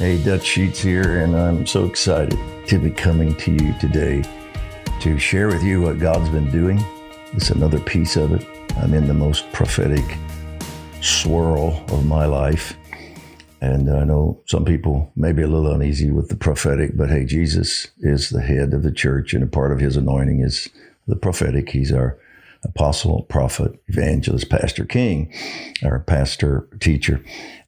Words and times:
Hey, 0.00 0.16
Dutch 0.16 0.46
Sheets 0.46 0.80
here, 0.80 1.20
and 1.20 1.36
I'm 1.36 1.66
so 1.66 1.84
excited 1.84 2.38
to 2.68 2.78
be 2.78 2.90
coming 2.90 3.36
to 3.36 3.52
you 3.52 3.78
today 3.78 4.22
to 4.98 5.18
share 5.18 5.48
with 5.48 5.62
you 5.62 5.82
what 5.82 5.98
God's 5.98 6.30
been 6.30 6.50
doing. 6.50 6.82
It's 7.34 7.50
another 7.50 7.78
piece 7.78 8.16
of 8.16 8.32
it. 8.32 8.46
I'm 8.78 8.94
in 8.94 9.06
the 9.06 9.12
most 9.12 9.52
prophetic 9.52 10.16
swirl 11.02 11.84
of 11.88 12.06
my 12.06 12.24
life. 12.24 12.78
And 13.60 13.90
I 13.94 14.04
know 14.04 14.40
some 14.46 14.64
people 14.64 15.12
may 15.16 15.32
be 15.32 15.42
a 15.42 15.48
little 15.48 15.70
uneasy 15.70 16.10
with 16.10 16.30
the 16.30 16.36
prophetic, 16.36 16.96
but 16.96 17.10
hey, 17.10 17.26
Jesus 17.26 17.88
is 17.98 18.30
the 18.30 18.40
head 18.40 18.72
of 18.72 18.82
the 18.82 18.92
church, 18.92 19.34
and 19.34 19.44
a 19.44 19.46
part 19.46 19.70
of 19.70 19.80
his 19.80 19.98
anointing 19.98 20.40
is 20.40 20.70
the 21.08 21.16
prophetic. 21.16 21.68
He's 21.68 21.92
our 21.92 22.18
apostle, 22.64 23.24
prophet, 23.24 23.78
evangelist, 23.88 24.48
pastor, 24.48 24.86
king, 24.86 25.30
our 25.84 25.98
pastor, 25.98 26.66
teacher, 26.78 27.22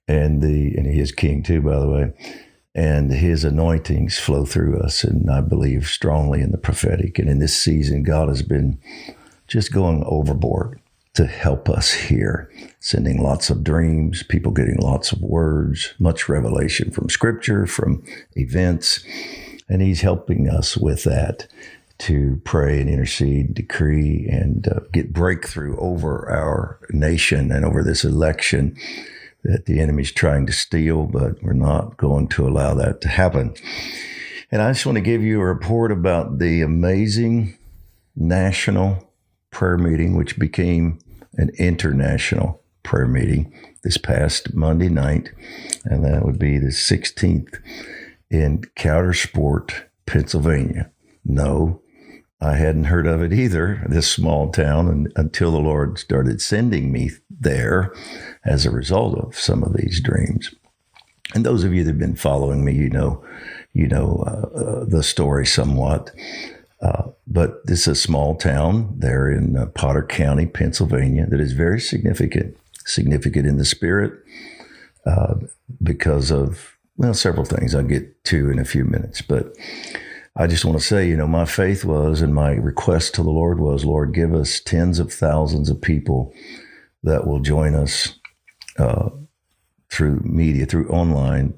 and 0.08 0.42
the 0.42 0.74
and 0.76 0.86
he 0.86 1.00
is 1.00 1.12
king 1.12 1.42
too, 1.42 1.60
by 1.60 1.78
the 1.78 1.88
way. 1.88 2.12
And 2.74 3.12
his 3.12 3.44
anointings 3.44 4.18
flow 4.18 4.46
through 4.46 4.80
us, 4.80 5.04
and 5.04 5.30
I 5.30 5.42
believe 5.42 5.86
strongly 5.86 6.40
in 6.40 6.52
the 6.52 6.58
prophetic. 6.58 7.18
And 7.18 7.28
in 7.28 7.38
this 7.38 7.56
season, 7.56 8.02
God 8.02 8.28
has 8.28 8.42
been 8.42 8.78
just 9.46 9.72
going 9.72 10.02
overboard 10.06 10.80
to 11.14 11.26
help 11.26 11.68
us 11.68 11.92
here, 11.92 12.50
sending 12.80 13.22
lots 13.22 13.50
of 13.50 13.62
dreams, 13.62 14.22
people 14.22 14.52
getting 14.52 14.78
lots 14.78 15.12
of 15.12 15.20
words, 15.20 15.92
much 15.98 16.28
revelation 16.28 16.90
from 16.90 17.10
scripture, 17.10 17.66
from 17.66 18.02
events. 18.36 19.04
And 19.68 19.82
he's 19.82 20.00
helping 20.00 20.48
us 20.48 20.74
with 20.74 21.04
that 21.04 21.46
to 21.98 22.40
pray 22.44 22.80
and 22.80 22.88
intercede, 22.88 23.52
decree, 23.52 24.26
and 24.30 24.66
uh, 24.66 24.80
get 24.92 25.12
breakthrough 25.12 25.76
over 25.76 26.28
our 26.30 26.78
nation 26.90 27.52
and 27.52 27.66
over 27.66 27.82
this 27.82 28.02
election 28.02 28.76
that 29.44 29.66
the 29.66 29.80
enemy's 29.80 30.12
trying 30.12 30.46
to 30.46 30.52
steal, 30.52 31.04
but 31.04 31.42
we're 31.42 31.52
not 31.52 31.96
going 31.96 32.28
to 32.28 32.46
allow 32.46 32.74
that 32.74 33.00
to 33.00 33.08
happen. 33.08 33.54
And 34.50 34.62
I 34.62 34.72
just 34.72 34.86
want 34.86 34.96
to 34.96 35.02
give 35.02 35.22
you 35.22 35.40
a 35.40 35.44
report 35.44 35.90
about 35.92 36.38
the 36.38 36.62
amazing 36.62 37.58
national 38.14 39.12
prayer 39.50 39.78
meeting, 39.78 40.16
which 40.16 40.38
became 40.38 40.98
an 41.34 41.50
international 41.58 42.62
prayer 42.82 43.06
meeting 43.06 43.52
this 43.82 43.96
past 43.96 44.54
Monday 44.54 44.88
night, 44.88 45.30
and 45.84 46.04
that 46.04 46.24
would 46.24 46.38
be 46.38 46.58
the 46.58 46.68
16th 46.68 47.58
in 48.30 48.62
Coudersport, 48.76 49.84
Pennsylvania. 50.06 50.90
No, 51.24 51.81
I 52.42 52.56
hadn't 52.56 52.84
heard 52.84 53.06
of 53.06 53.22
it 53.22 53.32
either, 53.32 53.86
this 53.88 54.10
small 54.10 54.50
town, 54.50 54.88
and, 54.88 55.12
until 55.14 55.52
the 55.52 55.60
Lord 55.60 55.98
started 55.98 56.42
sending 56.42 56.90
me 56.90 57.10
there 57.30 57.94
as 58.44 58.66
a 58.66 58.70
result 58.70 59.16
of 59.18 59.38
some 59.38 59.62
of 59.62 59.74
these 59.74 60.00
dreams. 60.00 60.52
And 61.34 61.46
those 61.46 61.62
of 61.62 61.72
you 61.72 61.84
that 61.84 61.90
have 61.90 61.98
been 61.98 62.16
following 62.16 62.64
me, 62.64 62.74
you 62.74 62.90
know, 62.90 63.24
you 63.72 63.86
know 63.86 64.24
uh, 64.26 64.58
uh, 64.58 64.84
the 64.84 65.04
story 65.04 65.46
somewhat. 65.46 66.10
Uh, 66.82 67.10
but 67.28 67.64
this 67.66 67.82
is 67.82 67.88
a 67.88 67.94
small 67.94 68.34
town 68.34 68.92
there 68.98 69.30
in 69.30 69.56
uh, 69.56 69.66
Potter 69.66 70.02
County, 70.02 70.46
Pennsylvania, 70.46 71.26
that 71.26 71.40
is 71.40 71.52
very 71.52 71.80
significant, 71.80 72.56
significant 72.84 73.46
in 73.46 73.56
the 73.56 73.64
spirit 73.64 74.12
uh, 75.06 75.34
because 75.80 76.32
of, 76.32 76.76
well, 76.96 77.14
several 77.14 77.44
things 77.44 77.72
I'll 77.72 77.84
get 77.84 78.24
to 78.24 78.50
in 78.50 78.58
a 78.58 78.64
few 78.64 78.84
minutes. 78.84 79.22
But 79.22 79.54
I 80.34 80.46
just 80.46 80.64
want 80.64 80.78
to 80.78 80.84
say, 80.84 81.08
you 81.08 81.16
know, 81.16 81.28
my 81.28 81.44
faith 81.44 81.84
was 81.84 82.22
and 82.22 82.34
my 82.34 82.52
request 82.52 83.14
to 83.14 83.22
the 83.22 83.30
Lord 83.30 83.60
was, 83.60 83.84
Lord, 83.84 84.14
give 84.14 84.34
us 84.34 84.60
tens 84.60 84.98
of 84.98 85.12
thousands 85.12 85.68
of 85.68 85.80
people 85.80 86.32
that 87.02 87.26
will 87.26 87.40
join 87.40 87.74
us 87.74 88.18
uh, 88.78 89.10
through 89.90 90.20
media, 90.24 90.64
through 90.64 90.88
online 90.88 91.54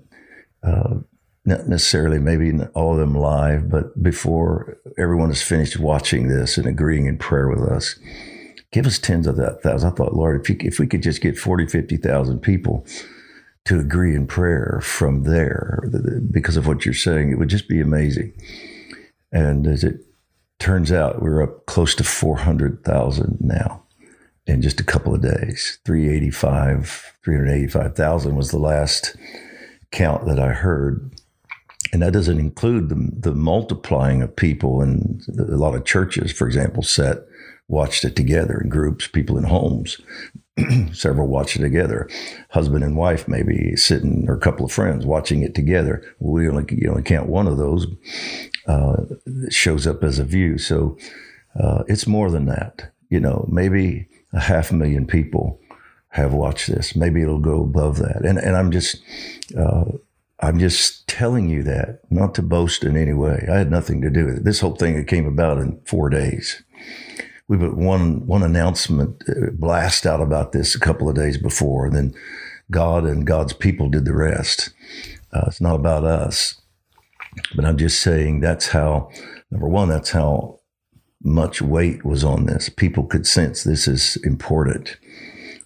not 1.46 1.68
necessarily 1.68 2.18
maybe 2.18 2.52
all 2.74 2.92
of 2.92 2.98
them 2.98 3.14
live, 3.14 3.68
but 3.68 4.02
before 4.02 4.78
everyone 4.98 5.30
is 5.30 5.42
finished 5.42 5.78
watching 5.78 6.28
this 6.28 6.56
and 6.56 6.66
agreeing 6.66 7.06
in 7.06 7.18
prayer 7.18 7.48
with 7.48 7.60
us, 7.60 7.98
give 8.72 8.86
us 8.86 8.98
tens 8.98 9.26
of 9.26 9.36
that 9.36 9.62
thousands. 9.62 9.92
I 9.92 9.96
thought, 9.96 10.14
Lord, 10.14 10.40
if, 10.40 10.48
you, 10.48 10.56
if 10.60 10.78
we 10.78 10.86
could 10.86 11.02
just 11.02 11.20
get 11.20 11.38
40, 11.38 11.66
50,000 11.66 12.40
people 12.40 12.86
to 13.64 13.78
agree 13.78 14.14
in 14.14 14.26
prayer 14.26 14.80
from 14.82 15.24
there 15.24 15.82
because 16.30 16.56
of 16.56 16.66
what 16.66 16.84
you're 16.84 16.94
saying, 16.94 17.30
it 17.30 17.38
would 17.38 17.48
just 17.48 17.68
be 17.68 17.80
amazing. 17.80 18.32
And 19.32 19.66
as 19.66 19.84
it 19.84 20.04
turns 20.58 20.92
out, 20.92 21.22
we're 21.22 21.42
up 21.42 21.66
close 21.66 21.94
to 21.96 22.04
400,000 22.04 23.38
now 23.40 23.82
in 24.46 24.60
just 24.60 24.80
a 24.80 24.84
couple 24.84 25.14
of 25.14 25.22
days. 25.22 25.78
385, 25.86 27.16
385,000 27.24 28.36
was 28.36 28.50
the 28.50 28.58
last 28.58 29.16
count 29.90 30.26
that 30.26 30.38
I 30.38 30.48
heard 30.48 31.14
and 31.94 32.02
that 32.02 32.12
doesn't 32.12 32.40
include 32.40 32.88
the, 32.88 33.10
the 33.30 33.36
multiplying 33.36 34.20
of 34.20 34.34
people 34.34 34.80
and 34.80 35.22
a 35.38 35.56
lot 35.56 35.76
of 35.76 35.84
churches, 35.84 36.32
for 36.32 36.48
example, 36.48 36.82
set 36.82 37.18
watched 37.68 38.04
it 38.04 38.16
together 38.16 38.60
in 38.60 38.68
groups, 38.68 39.06
people 39.06 39.38
in 39.38 39.44
homes. 39.44 40.00
Several 40.92 41.26
watched 41.26 41.56
it 41.56 41.62
together, 41.62 42.08
husband 42.50 42.84
and 42.84 42.96
wife 42.96 43.26
maybe 43.26 43.74
sitting 43.76 44.24
or 44.28 44.34
a 44.34 44.40
couple 44.40 44.64
of 44.64 44.72
friends 44.72 45.04
watching 45.04 45.42
it 45.42 45.54
together. 45.54 46.04
We 46.20 46.48
only 46.48 46.64
you 46.70 46.90
only 46.90 47.02
count 47.02 47.28
one 47.28 47.48
of 47.48 47.58
those 47.58 47.86
uh, 48.66 49.04
shows 49.50 49.86
up 49.86 50.04
as 50.04 50.18
a 50.18 50.24
view. 50.24 50.58
So 50.58 50.96
uh, 51.58 51.82
it's 51.88 52.06
more 52.06 52.30
than 52.30 52.46
that. 52.46 52.92
You 53.08 53.20
know, 53.20 53.46
maybe 53.50 54.08
a 54.32 54.40
half 54.40 54.70
a 54.70 54.74
million 54.74 55.06
people 55.06 55.60
have 56.08 56.32
watched 56.32 56.68
this. 56.68 56.94
Maybe 56.94 57.22
it'll 57.22 57.40
go 57.40 57.62
above 57.62 57.98
that. 57.98 58.24
And 58.24 58.38
and 58.38 58.56
I'm 58.56 58.70
just 58.70 59.02
uh, 59.58 59.84
I'm 60.40 60.58
just 60.58 61.06
telling 61.08 61.48
you 61.48 61.62
that, 61.62 62.00
not 62.10 62.34
to 62.34 62.42
boast 62.42 62.84
in 62.84 62.96
any 62.96 63.14
way. 63.14 63.46
I 63.50 63.58
had 63.58 63.70
nothing 63.70 64.00
to 64.02 64.10
do 64.10 64.26
with 64.26 64.36
it. 64.38 64.44
This 64.44 64.60
whole 64.60 64.74
thing 64.74 65.04
came 65.06 65.26
about 65.26 65.58
in 65.58 65.80
four 65.86 66.10
days. 66.10 66.62
We 67.54 67.68
put 67.68 67.76
one 67.76 68.26
one 68.26 68.42
announcement 68.42 69.22
uh, 69.28 69.50
blast 69.52 70.06
out 70.06 70.20
about 70.20 70.50
this 70.50 70.74
a 70.74 70.80
couple 70.80 71.08
of 71.08 71.14
days 71.14 71.38
before, 71.38 71.86
and 71.86 71.94
then 71.94 72.14
God 72.68 73.04
and 73.04 73.24
God's 73.24 73.52
people 73.52 73.88
did 73.88 74.04
the 74.04 74.14
rest. 74.14 74.70
Uh, 75.32 75.44
it's 75.46 75.60
not 75.60 75.76
about 75.76 76.02
us, 76.02 76.60
but 77.54 77.64
I'm 77.64 77.78
just 77.78 78.00
saying 78.00 78.40
that's 78.40 78.68
how. 78.68 79.08
Number 79.52 79.68
one, 79.68 79.88
that's 79.88 80.10
how 80.10 80.58
much 81.22 81.62
weight 81.62 82.04
was 82.04 82.24
on 82.24 82.46
this. 82.46 82.68
People 82.68 83.04
could 83.04 83.24
sense 83.24 83.62
this 83.62 83.86
is 83.86 84.16
important. 84.24 84.96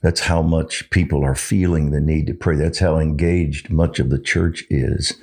That's 0.03 0.20
how 0.20 0.43
much 0.43 0.91
people 0.91 1.25
are 1.25 1.34
feeling 1.34 1.91
the 1.91 2.03
need 2.03 2.26
to 2.26 2.34
pray. 2.34 2.56
That's 2.56 2.81
how 2.81 2.99
engaged 2.99 3.70
much 3.70 3.99
of 3.99 4.10
the 4.10 4.19
church 4.19 4.65
is 4.69 5.15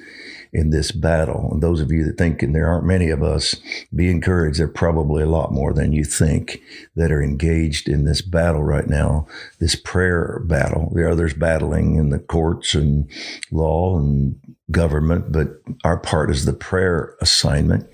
in 0.56 0.70
this 0.70 0.92
battle. 0.92 1.50
And 1.52 1.62
those 1.62 1.82
of 1.82 1.92
you 1.92 2.06
that 2.06 2.18
think, 2.18 2.42
and 2.42 2.56
there 2.56 2.68
aren't 2.68 2.86
many 2.86 3.10
of 3.10 3.22
us, 3.22 3.56
be 3.94 4.10
encouraged. 4.10 4.60
There 4.60 4.68
are 4.68 4.70
probably 4.70 5.22
a 5.22 5.30
lot 5.30 5.52
more 5.52 5.74
than 5.74 5.92
you 5.92 6.06
think 6.06 6.62
that 6.96 7.12
are 7.12 7.22
engaged 7.22 7.90
in 7.90 8.06
this 8.06 8.22
battle 8.22 8.64
right 8.64 8.88
now, 8.88 9.28
this 9.60 9.76
prayer 9.76 10.42
battle. 10.46 10.92
There 10.96 11.08
are 11.08 11.12
others 11.12 11.34
battling 11.34 11.98
in 11.98 12.10
the 12.10 12.20
courts 12.20 12.74
and 12.74 13.10
law 13.52 13.98
and 14.00 14.40
government, 14.72 15.32
but 15.32 15.62
our 15.84 15.98
part 15.98 16.32
is 16.32 16.46
the 16.46 16.54
prayer 16.54 17.16
assignment. 17.22 17.90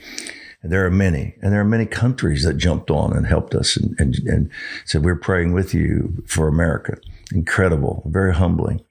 And 0.62 0.72
there 0.72 0.86
are 0.86 0.92
many, 0.92 1.36
and 1.42 1.52
there 1.52 1.62
are 1.62 1.66
many 1.66 1.88
countries 1.88 2.44
that 2.44 2.58
jumped 2.58 2.92
on 2.92 3.18
and 3.18 3.26
helped 3.26 3.56
us 3.56 3.76
and, 3.76 3.96
and, 3.98 4.16
and 4.28 4.52
said, 4.86 5.04
We're 5.04 5.16
praying 5.16 5.54
with 5.54 5.74
you 5.74 6.24
for 6.28 6.48
America. 6.48 6.98
Incredible, 7.34 8.04
very 8.06 8.36
humbling. 8.36 8.82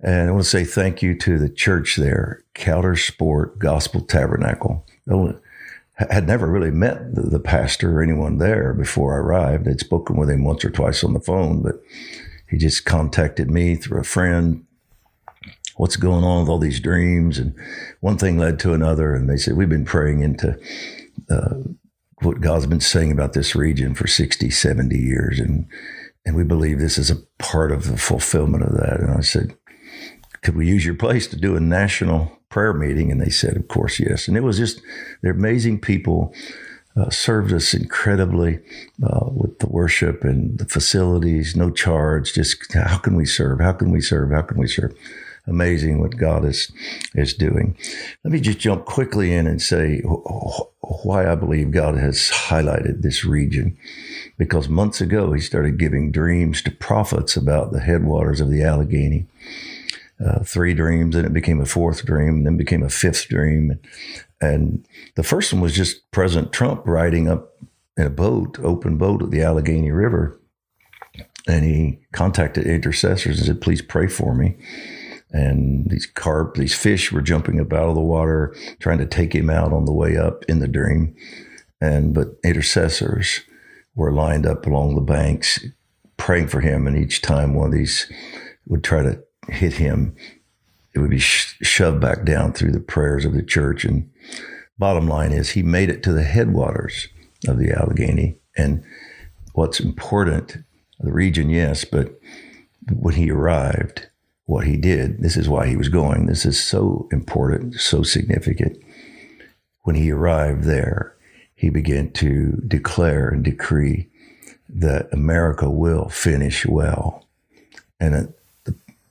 And 0.00 0.28
I 0.28 0.32
want 0.32 0.44
to 0.44 0.50
say 0.50 0.64
thank 0.64 1.02
you 1.02 1.16
to 1.18 1.38
the 1.38 1.48
church 1.48 1.96
there, 1.96 2.44
Coudersport 2.54 3.58
Gospel 3.58 4.00
Tabernacle. 4.00 4.86
I 5.10 5.34
had 6.14 6.26
never 6.26 6.46
really 6.46 6.70
met 6.70 7.14
the, 7.14 7.22
the, 7.22 7.40
pastor 7.40 7.98
or 7.98 8.02
anyone 8.02 8.38
there 8.38 8.72
before 8.72 9.14
I 9.14 9.18
arrived. 9.18 9.66
I'd 9.66 9.80
spoken 9.80 10.16
with 10.16 10.30
him 10.30 10.44
once 10.44 10.64
or 10.64 10.70
twice 10.70 11.02
on 11.02 11.14
the 11.14 11.20
phone, 11.20 11.62
but 11.62 11.80
he 12.48 12.56
just 12.56 12.84
contacted 12.84 13.50
me 13.50 13.74
through 13.74 14.00
a 14.00 14.04
friend 14.04 14.64
what's 15.78 15.96
going 15.96 16.24
on 16.24 16.40
with 16.40 16.50
all 16.50 16.58
these 16.58 16.80
dreams? 16.80 17.38
And 17.38 17.54
one 18.00 18.18
thing 18.18 18.36
led 18.36 18.58
to 18.60 18.74
another. 18.74 19.14
And 19.14 19.30
they 19.30 19.36
said, 19.36 19.56
We've 19.56 19.68
been 19.68 19.84
praying 19.84 20.20
into 20.20 20.58
uh, 21.30 21.54
what 22.20 22.40
God's 22.40 22.66
been 22.66 22.80
saying 22.80 23.12
about 23.12 23.32
this 23.32 23.54
region 23.54 23.94
for 23.94 24.06
60, 24.06 24.50
70 24.50 24.96
years. 24.96 25.40
And, 25.40 25.66
and 26.26 26.36
we 26.36 26.44
believe 26.44 26.78
this 26.78 26.98
is 26.98 27.10
a 27.10 27.22
part 27.38 27.72
of 27.72 27.86
the 27.86 27.96
fulfillment 27.96 28.64
of 28.64 28.72
that. 28.72 29.00
And 29.00 29.10
I 29.10 29.20
said, 29.20 29.56
Could 30.42 30.56
we 30.56 30.66
use 30.66 30.84
your 30.84 30.94
place 30.94 31.26
to 31.28 31.36
do 31.36 31.56
a 31.56 31.60
national 31.60 32.38
prayer 32.48 32.72
meeting? 32.72 33.10
And 33.10 33.20
they 33.20 33.30
said, 33.30 33.56
Of 33.56 33.68
course, 33.68 33.98
yes. 34.00 34.28
And 34.28 34.36
it 34.36 34.42
was 34.42 34.58
just, 34.58 34.80
they're 35.22 35.32
amazing 35.32 35.80
people. 35.80 36.32
Uh, 36.96 37.10
served 37.10 37.52
us 37.52 37.74
incredibly 37.74 38.58
uh, 39.04 39.26
with 39.30 39.60
the 39.60 39.68
worship 39.68 40.24
and 40.24 40.58
the 40.58 40.64
facilities, 40.64 41.54
no 41.54 41.70
charge. 41.70 42.32
Just 42.32 42.72
how 42.72 42.98
can 42.98 43.14
we 43.14 43.24
serve? 43.24 43.60
How 43.60 43.72
can 43.72 43.92
we 43.92 44.00
serve? 44.00 44.32
How 44.32 44.42
can 44.42 44.58
we 44.58 44.66
serve? 44.66 44.92
amazing 45.48 46.00
what 46.00 46.16
God 46.16 46.44
is 46.44 46.70
is 47.14 47.34
doing. 47.34 47.76
Let 48.22 48.32
me 48.32 48.40
just 48.40 48.58
jump 48.58 48.84
quickly 48.84 49.32
in 49.32 49.46
and 49.46 49.60
say 49.60 50.00
why 50.00 51.30
I 51.30 51.34
believe 51.34 51.70
God 51.70 51.96
has 51.96 52.30
highlighted 52.30 53.02
this 53.02 53.24
region. 53.24 53.76
Because 54.36 54.68
months 54.68 55.00
ago, 55.00 55.32
he 55.32 55.40
started 55.40 55.78
giving 55.78 56.12
dreams 56.12 56.62
to 56.62 56.70
prophets 56.70 57.36
about 57.36 57.72
the 57.72 57.80
headwaters 57.80 58.40
of 58.40 58.50
the 58.50 58.62
Allegheny. 58.62 59.26
Uh, 60.24 60.40
three 60.44 60.74
dreams, 60.74 61.14
and 61.14 61.26
it 61.26 61.32
became 61.32 61.60
a 61.60 61.66
fourth 61.66 62.04
dream, 62.04 62.28
and 62.28 62.46
then 62.46 62.56
became 62.56 62.82
a 62.82 62.90
fifth 62.90 63.28
dream. 63.28 63.78
And 64.40 64.86
the 65.16 65.22
first 65.22 65.52
one 65.52 65.62
was 65.62 65.74
just 65.74 66.10
President 66.10 66.52
Trump 66.52 66.86
riding 66.86 67.28
up 67.28 67.54
in 67.96 68.06
a 68.06 68.10
boat, 68.10 68.58
open 68.62 68.96
boat 68.96 69.22
at 69.22 69.30
the 69.30 69.42
Allegheny 69.42 69.90
River. 69.90 70.40
And 71.46 71.64
he 71.64 71.98
contacted 72.12 72.66
intercessors 72.66 73.38
and 73.38 73.46
said, 73.46 73.60
please 73.60 73.82
pray 73.82 74.06
for 74.06 74.34
me. 74.34 74.56
And 75.30 75.90
these 75.90 76.06
carp, 76.06 76.54
these 76.54 76.74
fish 76.74 77.10
were 77.10 77.20
jumping 77.20 77.60
up 77.60 77.72
out 77.72 77.88
of 77.88 77.94
the 77.94 78.00
water, 78.00 78.54
trying 78.80 78.98
to 78.98 79.06
take 79.06 79.34
him 79.34 79.50
out 79.50 79.72
on 79.72 79.84
the 79.84 79.92
way 79.92 80.16
up 80.16 80.44
in 80.48 80.60
the 80.60 80.68
dream. 80.68 81.14
And, 81.80 82.14
but 82.14 82.28
intercessors 82.44 83.40
were 83.94 84.12
lined 84.12 84.46
up 84.46 84.66
along 84.66 84.94
the 84.94 85.00
banks 85.00 85.64
praying 86.16 86.48
for 86.48 86.60
him. 86.60 86.86
And 86.86 86.96
each 86.96 87.20
time 87.20 87.54
one 87.54 87.68
of 87.68 87.72
these 87.72 88.10
would 88.66 88.84
try 88.84 89.02
to 89.02 89.22
hit 89.48 89.74
him, 89.74 90.14
it 90.94 90.98
would 90.98 91.10
be 91.10 91.18
sh- 91.18 91.56
shoved 91.62 92.00
back 92.00 92.24
down 92.24 92.52
through 92.52 92.72
the 92.72 92.80
prayers 92.80 93.24
of 93.24 93.34
the 93.34 93.42
church. 93.42 93.84
And 93.84 94.10
bottom 94.78 95.06
line 95.06 95.32
is, 95.32 95.50
he 95.50 95.62
made 95.62 95.90
it 95.90 96.02
to 96.04 96.12
the 96.12 96.24
headwaters 96.24 97.08
of 97.46 97.58
the 97.58 97.70
Allegheny. 97.70 98.40
And 98.56 98.82
what's 99.52 99.80
important, 99.80 100.58
the 101.00 101.12
region, 101.12 101.50
yes, 101.50 101.84
but 101.84 102.18
when 102.92 103.14
he 103.14 103.30
arrived, 103.30 104.08
what 104.46 104.66
he 104.66 104.76
did, 104.76 105.22
this 105.22 105.36
is 105.36 105.48
why 105.48 105.66
he 105.66 105.76
was 105.76 105.90
going. 105.90 106.26
This 106.26 106.46
is 106.46 106.62
so 106.62 107.06
important, 107.12 107.74
so 107.74 108.02
significant. 108.02 108.78
When 109.82 109.94
he 109.94 110.10
arrived 110.10 110.64
there, 110.64 111.14
he 111.54 111.70
began 111.70 112.12
to 112.12 112.52
declare 112.66 113.28
and 113.28 113.44
decree 113.44 114.08
that 114.68 115.12
America 115.12 115.68
will 115.68 116.08
finish 116.08 116.64
well. 116.64 117.26
And 118.00 118.14
the 118.14 118.34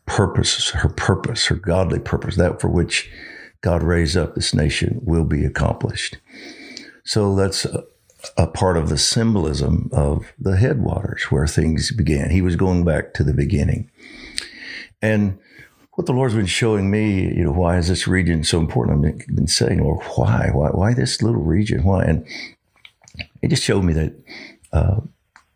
purpose, 0.07 0.69
her 0.71 0.89
purpose, 0.89 1.45
her 1.45 1.55
godly 1.55 1.99
purpose, 1.99 2.37
that 2.37 2.59
for 2.59 2.69
which 2.69 3.11
God 3.61 3.83
raised 3.83 4.17
up 4.17 4.33
this 4.33 4.55
nation 4.55 4.99
will 5.03 5.25
be 5.25 5.45
accomplished. 5.45 6.17
So 7.03 7.35
that's 7.35 7.65
a, 7.65 7.83
a, 8.37 8.47
part 8.47 8.77
of 8.77 8.89
the 8.89 8.97
symbolism 8.97 9.89
of 9.91 10.33
the 10.39 10.57
headwaters 10.57 11.23
where 11.25 11.47
things 11.47 11.91
began. 11.91 12.31
He 12.31 12.41
was 12.41 12.55
going 12.55 12.83
back 12.83 13.13
to 13.15 13.23
the 13.23 13.33
beginning. 13.33 13.89
And 15.01 15.37
what 15.91 16.05
the 16.05 16.13
Lord's 16.13 16.35
been 16.35 16.45
showing 16.45 16.89
me, 16.89 17.21
you 17.35 17.43
know, 17.43 17.51
why 17.51 17.77
is 17.77 17.87
this 17.87 18.07
region 18.07 18.43
so 18.43 18.59
important? 18.59 19.05
I've 19.05 19.35
been 19.35 19.47
saying, 19.47 19.83
Lord, 19.83 20.03
why? 20.15 20.49
Why, 20.53 20.69
why 20.69 20.93
this 20.93 21.21
little 21.21 21.41
region? 21.41 21.83
Why? 21.83 22.03
And 22.03 22.25
it 23.41 23.49
just 23.49 23.63
showed 23.63 23.83
me 23.83 23.93
that 23.93 24.13
uh, 24.71 25.01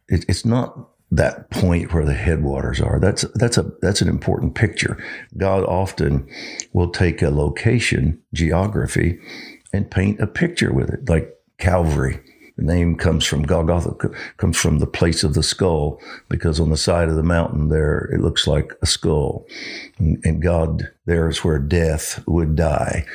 it, 0.07 0.25
it's 0.27 0.45
not 0.45 0.90
that 1.11 1.49
point 1.49 1.93
where 1.93 2.05
the 2.05 2.13
headwaters 2.13 2.79
are. 2.79 2.99
That's 2.99 3.23
that's 3.35 3.57
a 3.57 3.71
that's 3.81 4.01
an 4.01 4.07
important 4.07 4.55
picture. 4.55 4.97
God 5.37 5.63
often 5.65 6.27
will 6.73 6.89
take 6.89 7.21
a 7.21 7.29
location, 7.29 8.21
geography, 8.33 9.19
and 9.73 9.91
paint 9.91 10.21
a 10.21 10.27
picture 10.27 10.73
with 10.73 10.89
it, 10.89 11.09
like 11.09 11.35
Calvary. 11.57 12.19
The 12.57 12.63
name 12.63 12.95
comes 12.95 13.25
from 13.25 13.43
Golgotha, 13.43 14.09
comes 14.37 14.57
from 14.57 14.79
the 14.79 14.87
place 14.87 15.23
of 15.23 15.33
the 15.33 15.43
skull, 15.43 15.99
because 16.29 16.59
on 16.59 16.69
the 16.69 16.77
side 16.77 17.09
of 17.09 17.15
the 17.15 17.23
mountain 17.23 17.69
there 17.69 18.09
it 18.13 18.21
looks 18.21 18.47
like 18.47 18.73
a 18.81 18.85
skull, 18.85 19.45
and, 19.97 20.23
and 20.23 20.41
God 20.41 20.89
there 21.05 21.27
is 21.27 21.43
where 21.43 21.59
death 21.59 22.23
would 22.27 22.55
die, 22.55 23.05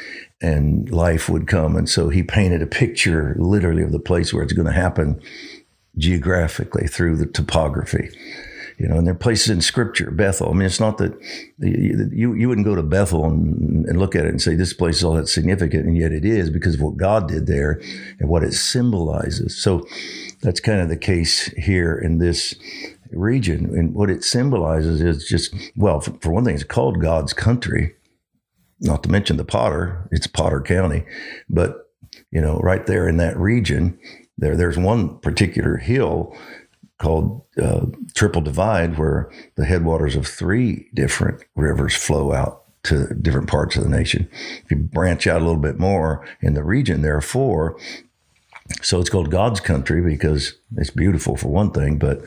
and 0.40 0.90
life 0.90 1.28
would 1.28 1.46
come, 1.46 1.76
and 1.76 1.88
so 1.88 2.08
He 2.08 2.22
painted 2.22 2.60
a 2.60 2.66
picture, 2.66 3.36
literally, 3.38 3.82
of 3.82 3.92
the 3.92 4.00
place 4.00 4.34
where 4.34 4.42
it's 4.42 4.52
going 4.52 4.66
to 4.66 4.72
happen 4.72 5.20
geographically 5.98 6.86
through 6.86 7.16
the 7.16 7.26
topography. 7.26 8.10
You 8.78 8.88
know, 8.88 8.98
and 8.98 9.06
there 9.06 9.14
are 9.14 9.18
places 9.18 9.48
in 9.48 9.62
Scripture, 9.62 10.10
Bethel. 10.10 10.50
I 10.50 10.52
mean, 10.52 10.66
it's 10.66 10.80
not 10.80 10.98
that 10.98 11.18
you 11.58 12.34
you 12.34 12.46
wouldn't 12.46 12.66
go 12.66 12.74
to 12.74 12.82
Bethel 12.82 13.24
and, 13.24 13.86
and 13.86 13.98
look 13.98 14.14
at 14.14 14.26
it 14.26 14.28
and 14.28 14.42
say 14.42 14.54
this 14.54 14.74
place 14.74 14.98
is 14.98 15.04
all 15.04 15.14
that 15.14 15.28
significant, 15.28 15.86
and 15.86 15.96
yet 15.96 16.12
it 16.12 16.26
is 16.26 16.50
because 16.50 16.74
of 16.74 16.82
what 16.82 16.98
God 16.98 17.26
did 17.26 17.46
there 17.46 17.80
and 18.18 18.28
what 18.28 18.42
it 18.42 18.52
symbolizes. 18.52 19.62
So 19.62 19.86
that's 20.42 20.60
kind 20.60 20.82
of 20.82 20.90
the 20.90 20.96
case 20.98 21.46
here 21.56 21.96
in 21.96 22.18
this 22.18 22.54
region, 23.12 23.64
and 23.78 23.94
what 23.94 24.10
it 24.10 24.22
symbolizes 24.22 25.00
is 25.00 25.26
just 25.26 25.54
well, 25.74 26.00
for, 26.00 26.12
for 26.20 26.30
one 26.30 26.44
thing, 26.44 26.54
it's 26.54 26.64
called 26.64 27.00
God's 27.00 27.32
country. 27.32 27.94
Not 28.80 29.02
to 29.04 29.10
mention 29.10 29.38
the 29.38 29.44
Potter, 29.44 30.06
it's 30.12 30.26
Potter 30.26 30.60
County, 30.60 31.06
but 31.48 31.86
you 32.30 32.42
know, 32.42 32.58
right 32.58 32.84
there 32.84 33.08
in 33.08 33.16
that 33.16 33.38
region, 33.38 33.98
there, 34.38 34.56
there's 34.56 34.78
one 34.78 35.18
particular 35.18 35.76
hill 35.76 36.36
called 36.98 37.42
uh, 37.60 37.86
Triple 38.14 38.42
Divide 38.42 38.98
where 38.98 39.30
the 39.56 39.64
headwaters 39.64 40.16
of 40.16 40.26
three 40.26 40.88
different 40.94 41.42
rivers 41.54 41.94
flow 41.94 42.32
out 42.32 42.62
to 42.84 43.12
different 43.14 43.48
parts 43.48 43.76
of 43.76 43.82
the 43.82 43.88
nation. 43.88 44.28
If 44.64 44.70
you 44.70 44.76
branch 44.76 45.26
out 45.26 45.42
a 45.42 45.44
little 45.44 45.60
bit 45.60 45.78
more 45.78 46.26
in 46.40 46.54
the 46.54 46.64
region, 46.64 47.02
there 47.02 47.16
are 47.16 47.22
four. 47.22 47.78
So 48.82 49.00
it's 49.00 49.10
called 49.10 49.30
God's 49.30 49.60
country 49.60 50.00
because 50.00 50.54
it's 50.76 50.90
beautiful 50.90 51.36
for 51.36 51.48
one 51.48 51.72
thing, 51.72 51.98
but 51.98 52.22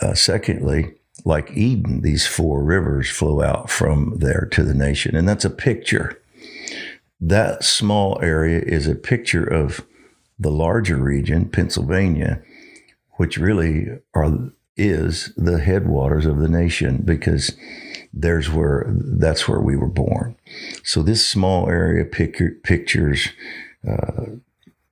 uh, 0.00 0.14
secondly, 0.14 0.94
like 1.24 1.56
Eden, 1.56 2.02
these 2.02 2.26
four 2.26 2.62
rivers 2.62 3.10
flow 3.10 3.42
out 3.42 3.70
from 3.70 4.14
there 4.18 4.48
to 4.52 4.62
the 4.62 4.74
nation. 4.74 5.16
And 5.16 5.28
that's 5.28 5.44
a 5.44 5.50
picture. 5.50 6.20
That 7.20 7.64
small 7.64 8.18
area 8.20 8.60
is 8.60 8.86
a 8.86 8.94
picture 8.94 9.44
of 9.44 9.86
the 10.38 10.50
larger 10.50 10.96
region, 10.96 11.48
Pennsylvania, 11.48 12.42
which 13.12 13.38
really 13.38 13.86
are 14.14 14.50
is 14.76 15.32
the 15.36 15.58
headwaters 15.58 16.26
of 16.26 16.38
the 16.38 16.48
nation 16.48 17.00
because 17.02 17.56
there's 18.12 18.50
where 18.50 18.84
that's 18.88 19.48
where 19.48 19.60
we 19.60 19.76
were 19.76 19.88
born. 19.88 20.36
So 20.84 21.02
this 21.02 21.26
small 21.26 21.68
area 21.68 22.04
picture, 22.04 22.58
pictures 22.62 23.28
uh, 23.88 24.26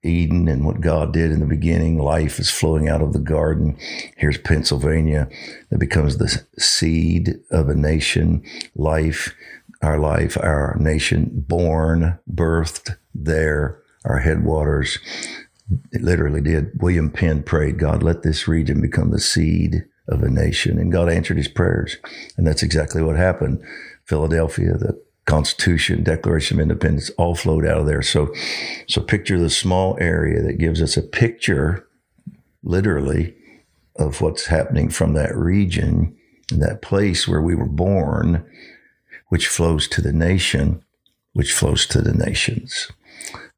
Eden 0.03 0.49
and 0.49 0.65
what 0.65 0.81
God 0.81 1.13
did 1.13 1.33
in 1.33 1.41
the 1.41 1.47
beginning. 1.47 1.99
Life 1.99 2.39
is 2.39 2.51
flowing 2.51 2.89
out 2.89 3.01
of 3.01 3.13
the 3.13 3.19
garden. 3.19 3.77
Here's 4.17 4.39
Pennsylvania 4.39 5.29
that 5.71 5.79
becomes 5.79 6.19
the 6.19 6.45
seed 6.59 7.41
of 7.51 7.69
a 7.69 7.75
nation. 7.75 8.43
Life, 8.75 9.35
our 9.83 9.99
life, 9.99 10.37
our 10.39 10.77
nation, 10.79 11.31
born, 11.33 12.19
birthed 12.31 12.97
there 13.15 13.83
our 14.05 14.19
headwaters. 14.19 14.99
It 15.93 16.03
literally 16.03 16.41
did. 16.41 16.71
William 16.81 17.11
Penn 17.11 17.43
prayed, 17.43 17.79
God, 17.79 18.03
let 18.03 18.23
this 18.23 18.47
region 18.47 18.81
become 18.81 19.11
the 19.11 19.21
seed 19.21 19.85
of 20.09 20.23
a 20.23 20.29
nation. 20.29 20.79
And 20.79 20.93
God 20.93 21.09
answered 21.09 21.39
his 21.39 21.49
prayers. 21.49 21.97
And 22.37 22.47
that's 22.47 22.63
exactly 22.63 23.03
what 23.03 23.17
happened. 23.17 23.65
Philadelphia, 24.05 24.75
the 24.75 25.03
Constitution, 25.25 26.03
Declaration 26.03 26.59
of 26.59 26.63
Independence, 26.63 27.11
all 27.17 27.35
flowed 27.35 27.67
out 27.67 27.79
of 27.79 27.87
there. 27.87 28.03
So, 28.03 28.33
so 28.87 29.01
picture 29.01 29.39
the 29.39 29.49
small 29.49 29.97
area 29.99 30.43
that 30.43 30.59
gives 30.59 30.83
us 30.83 30.99
a 30.99 31.03
picture, 31.03 31.89
literally, 32.63 33.35
of 33.97 34.21
what's 34.21 34.47
happening 34.47 34.91
from 34.91 35.15
that 35.15 35.35
region, 35.35 36.15
that 36.51 36.83
place 36.83 37.27
where 37.27 37.41
we 37.41 37.55
were 37.55 37.65
born, 37.65 38.45
which 39.29 39.49
flows 39.49 39.89
to 39.89 40.03
the 40.03 40.13
nation, 40.13 40.85
which 41.33 41.53
flows 41.53 41.87
to 41.87 42.03
the 42.03 42.13
nations 42.13 42.91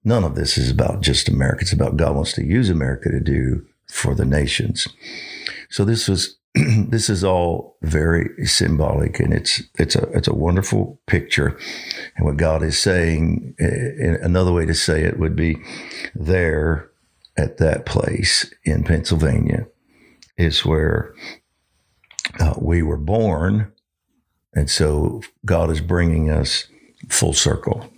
none 0.06 0.24
of 0.24 0.36
this 0.36 0.56
is 0.56 0.70
about 0.70 1.02
just 1.02 1.28
America. 1.28 1.62
It's 1.62 1.72
about 1.72 1.96
God 1.96 2.14
wants 2.14 2.32
to 2.34 2.44
use 2.44 2.70
America 2.70 3.10
to 3.10 3.20
do 3.20 3.66
for 3.88 4.14
the 4.14 4.24
nations. 4.24 4.86
So 5.68 5.84
this 5.84 6.08
was 6.08 6.36
this 6.54 7.10
is 7.10 7.24
all 7.24 7.76
very 7.82 8.46
symbolic, 8.46 9.20
and 9.20 9.34
it's 9.34 9.62
it's 9.78 9.96
a 9.96 10.04
it's 10.12 10.28
a 10.28 10.34
wonderful 10.34 10.98
picture. 11.06 11.58
And 12.16 12.24
what 12.24 12.38
God 12.38 12.62
is 12.62 12.78
saying, 12.78 13.56
eh, 13.58 14.16
another 14.22 14.52
way 14.52 14.64
to 14.64 14.74
say 14.74 15.02
it 15.02 15.18
would 15.18 15.36
be, 15.36 15.56
there 16.14 16.88
at 17.36 17.58
that 17.58 17.84
place 17.84 18.50
in 18.64 18.84
Pennsylvania 18.84 19.66
is 20.38 20.64
where 20.64 21.14
uh, 22.40 22.54
we 22.58 22.80
were 22.80 22.96
born, 22.96 23.72
and 24.54 24.70
so 24.70 25.20
God 25.44 25.68
is 25.68 25.80
bringing 25.80 26.30
us 26.30 26.68
full 27.08 27.34
circle 27.34 27.90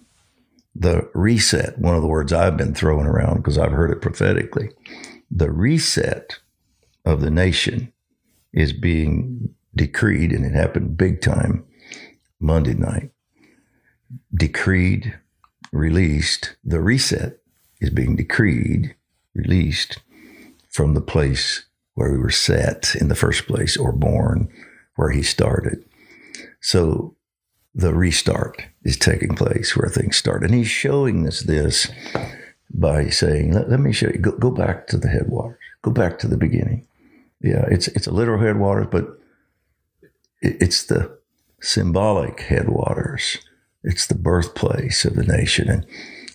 the 0.79 1.11
reset, 1.13 1.79
one 1.79 1.97
of 1.97 2.03
the 2.03 2.09
words 2.09 2.33
I've 2.33 2.57
been 2.57 2.75
throwing 2.75 3.07
around 3.07 3.39
because 3.39 3.59
I've 3.59 3.73
heard 3.73 3.91
it 3.91 4.01
prophetically, 4.01 4.71
the 5.31 5.51
reset 5.51 6.39
of 7.05 7.21
the 7.21 7.31
nation 7.31 7.93
is 8.53 8.73
being 8.73 9.55
decreed, 9.75 10.33
and 10.33 10.45
it 10.45 10.53
happened 10.53 10.97
big 10.97 11.21
time 11.21 11.65
Monday 12.41 12.75
night. 12.75 13.11
Decreed, 14.33 15.19
released. 15.73 16.57
The 16.65 16.81
reset 16.81 17.39
is 17.81 17.91
being 17.91 18.17
decreed, 18.17 18.95
released 19.35 19.99
from 20.71 20.95
the 20.95 21.01
place 21.01 21.67
where 21.95 22.13
we 22.13 22.19
were 22.19 22.31
set 22.31 22.95
in 22.95 23.09
the 23.09 23.17
first 23.17 23.47
place 23.47 23.77
or 23.77 23.93
born, 23.93 24.49
where 24.95 25.11
he 25.11 25.23
started. 25.23 25.85
So 26.61 27.17
the 27.75 27.93
restart 27.93 28.63
is 28.89 28.97
taking 28.97 29.35
place 29.35 29.77
where 29.77 29.89
things 29.89 30.17
start. 30.17 30.43
And 30.43 30.55
he's 30.55 30.69
showing 30.69 31.27
us 31.27 31.43
this 31.43 31.89
by 32.71 33.09
saying, 33.09 33.53
let, 33.53 33.71
let 33.71 33.81
me 33.81 33.93
show 33.93 34.09
you, 34.09 34.19
go, 34.19 34.33
go, 34.33 34.51
back 34.51 34.87
to 34.89 34.97
the 34.97 35.09
headwaters, 35.09 35.59
go 35.83 35.91
back 35.91 36.19
to 36.19 36.29
the 36.29 36.37
beginning. 36.37 36.87
Yeah, 37.41 37.67
it's, 37.71 37.89
it's 37.89 38.07
a 38.07 38.13
literal 38.13 38.41
headwaters, 38.41 38.89
but 38.91 39.05
it, 40.43 40.57
it's 40.61 40.85
the, 40.85 41.19
symbolic 41.61 42.41
headwaters. 42.41 43.39
It's 43.83 44.07
the 44.07 44.15
birthplace 44.15 45.05
of 45.05 45.15
the 45.15 45.25
nation, 45.25 45.69
and 45.69 45.87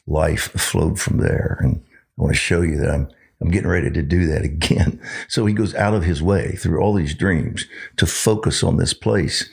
life 0.08 0.52
flowed 0.52 1.00
from 1.00 1.18
there. 1.18 1.58
And 1.62 1.84
I 2.18 2.22
want 2.22 2.34
to 2.34 2.40
show 2.40 2.62
you 2.62 2.78
that 2.78 2.90
I'm 2.90 3.10
I'm 3.42 3.52
getting 3.52 3.70
ready 3.70 3.92
to 3.92 4.02
do 4.02 4.26
that 4.28 4.44
again. 4.44 5.02
So 5.28 5.46
he 5.46 5.54
goes 5.54 5.76
out 5.76 5.94
of 5.94 6.04
his 6.04 6.24
way 6.24 6.54
through 6.54 6.80
all 6.80 6.94
these 6.94 7.16
dreams 7.16 7.66
to 7.98 8.06
focus 8.06 8.64
on 8.64 8.78
this 8.78 8.94
place. 8.94 9.50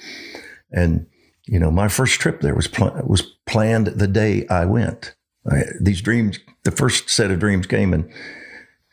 And 0.71 1.07
you 1.51 1.59
know, 1.59 1.73
my 1.73 1.89
first 1.89 2.21
trip 2.21 2.43
there 2.43 2.55
was 2.55 2.69
pl- 2.69 3.03
was 3.05 3.23
planned 3.45 3.89
the 3.89 4.07
day 4.07 4.47
I 4.47 4.67
went. 4.67 5.17
I, 5.51 5.63
these 5.81 6.01
dreams, 6.01 6.39
the 6.63 6.71
first 6.71 7.11
set 7.11 7.33
of 7.33 7.41
dreams 7.41 7.67
came, 7.67 7.93
and 7.93 8.09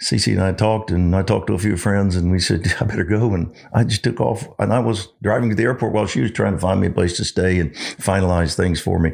Cece 0.01 0.33
and 0.33 0.41
I 0.41 0.53
talked, 0.53 0.89
and 0.89 1.15
I 1.15 1.21
talked 1.21 1.47
to 1.47 1.53
a 1.53 1.59
few 1.59 1.77
friends, 1.77 2.15
and 2.15 2.31
we 2.31 2.39
said, 2.39 2.73
I 2.81 2.85
better 2.85 3.03
go. 3.03 3.35
And 3.35 3.53
I 3.75 3.83
just 3.83 4.03
took 4.03 4.19
off. 4.19 4.47
And 4.57 4.73
I 4.73 4.79
was 4.79 5.07
driving 5.21 5.49
to 5.49 5.55
the 5.55 5.65
airport 5.65 5.93
while 5.93 6.07
she 6.07 6.21
was 6.21 6.31
trying 6.31 6.53
to 6.53 6.59
find 6.59 6.81
me 6.81 6.87
a 6.87 6.91
place 6.91 7.15
to 7.17 7.25
stay 7.25 7.59
and 7.59 7.75
finalize 7.75 8.55
things 8.55 8.81
for 8.81 8.97
me. 8.97 9.11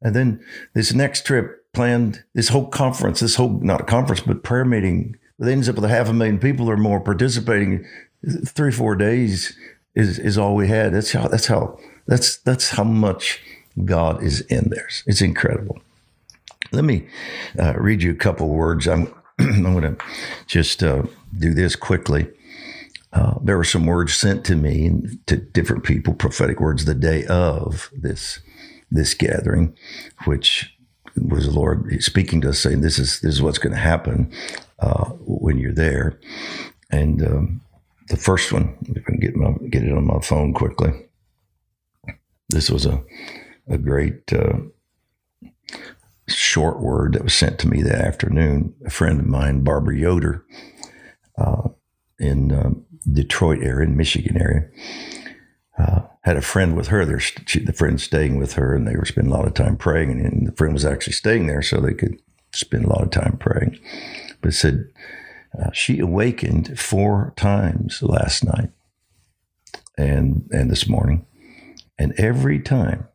And 0.00 0.16
then 0.16 0.42
this 0.72 0.94
next 0.94 1.26
trip 1.26 1.70
planned, 1.74 2.24
this 2.34 2.48
whole 2.48 2.68
conference, 2.68 3.20
this 3.20 3.34
whole, 3.34 3.60
not 3.60 3.82
a 3.82 3.84
conference, 3.84 4.22
but 4.22 4.42
prayer 4.42 4.64
meeting, 4.64 5.18
it 5.38 5.48
ends 5.48 5.68
up 5.68 5.74
with 5.74 5.84
a 5.84 5.88
half 5.88 6.08
a 6.08 6.14
million 6.14 6.38
people 6.38 6.70
or 6.70 6.78
more 6.78 7.00
participating. 7.00 7.84
Three, 8.46 8.72
four 8.72 8.96
days 8.96 9.54
is, 9.94 10.18
is 10.18 10.38
all 10.38 10.54
we 10.54 10.68
had. 10.68 10.94
That's 10.94 11.12
how, 11.12 11.28
that's 11.28 11.46
how 11.46 11.78
that's 12.10 12.38
that's 12.38 12.70
how 12.70 12.82
much 12.82 13.40
God 13.84 14.22
is 14.22 14.40
in 14.42 14.68
there. 14.70 14.88
It's 15.06 15.22
incredible. 15.22 15.80
Let 16.72 16.84
me 16.84 17.06
uh, 17.58 17.74
read 17.76 18.02
you 18.02 18.10
a 18.10 18.16
couple 18.16 18.48
words. 18.48 18.88
I'm 18.88 19.14
I'm 19.38 19.62
going 19.62 19.96
to 19.96 20.04
just 20.46 20.82
uh, 20.82 21.04
do 21.38 21.54
this 21.54 21.76
quickly. 21.76 22.28
Uh, 23.12 23.34
there 23.42 23.56
were 23.56 23.64
some 23.64 23.86
words 23.86 24.14
sent 24.14 24.44
to 24.46 24.56
me 24.56 24.90
to 25.26 25.36
different 25.36 25.84
people, 25.84 26.12
prophetic 26.12 26.60
words, 26.60 26.84
the 26.84 26.94
day 26.94 27.24
of 27.26 27.90
this 27.96 28.40
this 28.90 29.14
gathering, 29.14 29.76
which 30.24 30.76
was 31.16 31.46
the 31.46 31.52
Lord 31.52 32.02
speaking 32.02 32.40
to 32.40 32.48
us, 32.48 32.58
saying, 32.58 32.80
"This 32.80 32.98
is 32.98 33.20
this 33.20 33.34
is 33.34 33.42
what's 33.42 33.58
going 33.58 33.74
to 33.74 33.80
happen 33.80 34.32
uh, 34.80 35.04
when 35.20 35.58
you're 35.58 35.72
there." 35.72 36.18
And 36.90 37.24
um, 37.24 37.60
the 38.08 38.16
first 38.16 38.52
one, 38.52 38.76
if 38.96 39.04
I 39.06 39.12
can 39.12 39.20
get 39.20 39.36
my 39.36 39.52
get 39.70 39.84
it 39.84 39.92
on 39.92 40.08
my 40.08 40.18
phone 40.20 40.52
quickly. 40.52 41.06
This 42.50 42.70
was 42.70 42.86
a, 42.86 43.02
a 43.68 43.78
great 43.78 44.32
uh, 44.32 44.58
short 46.28 46.80
word 46.80 47.14
that 47.14 47.24
was 47.24 47.34
sent 47.34 47.58
to 47.60 47.68
me 47.68 47.82
that 47.82 48.00
afternoon. 48.00 48.74
A 48.84 48.90
friend 48.90 49.20
of 49.20 49.26
mine, 49.26 49.62
Barbara 49.62 49.96
Yoder, 49.96 50.44
uh, 51.38 51.68
in 52.18 52.52
uh, 52.52 52.70
Detroit 53.10 53.60
area, 53.62 53.88
in 53.88 53.96
Michigan 53.96 54.36
area, 54.36 54.68
uh, 55.78 56.02
had 56.22 56.36
a 56.36 56.42
friend 56.42 56.76
with 56.76 56.88
her. 56.88 57.04
There, 57.04 57.20
she, 57.20 57.60
the 57.60 57.72
friend 57.72 58.00
staying 58.00 58.38
with 58.38 58.54
her, 58.54 58.74
and 58.74 58.86
they 58.86 58.96
were 58.96 59.06
spending 59.06 59.32
a 59.32 59.36
lot 59.36 59.46
of 59.46 59.54
time 59.54 59.76
praying. 59.76 60.10
And, 60.10 60.20
and 60.20 60.46
the 60.46 60.52
friend 60.52 60.74
was 60.74 60.84
actually 60.84 61.14
staying 61.14 61.46
there, 61.46 61.62
so 61.62 61.80
they 61.80 61.94
could 61.94 62.20
spend 62.52 62.84
a 62.84 62.88
lot 62.88 63.02
of 63.02 63.10
time 63.10 63.36
praying. 63.38 63.78
But 64.42 64.54
said 64.54 64.90
uh, 65.58 65.70
she 65.72 65.98
awakened 65.98 66.78
four 66.78 67.32
times 67.36 68.02
last 68.02 68.44
night, 68.44 68.70
and 69.96 70.48
and 70.52 70.70
this 70.70 70.88
morning, 70.88 71.26
and 72.00 72.18
every 72.18 72.58
time 72.58 73.06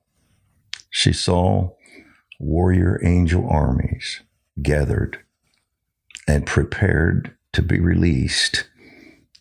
she 0.91 1.11
saw 1.11 1.71
warrior 2.39 3.01
angel 3.03 3.49
armies 3.49 4.21
gathered 4.61 5.17
and 6.27 6.45
prepared 6.45 7.35
to 7.51 7.63
be 7.63 7.79
released 7.79 8.67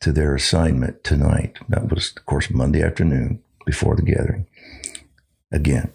to 0.01 0.13
their 0.13 0.35
assignment 0.35 1.05
tonight. 1.05 1.59
That 1.69 1.91
was, 1.91 2.15
of 2.17 2.25
course, 2.25 2.49
Monday 2.49 2.83
afternoon 2.83 3.43
before 3.67 3.97
the 3.97 4.03
gathering. 4.03 4.47
Again, 5.53 5.93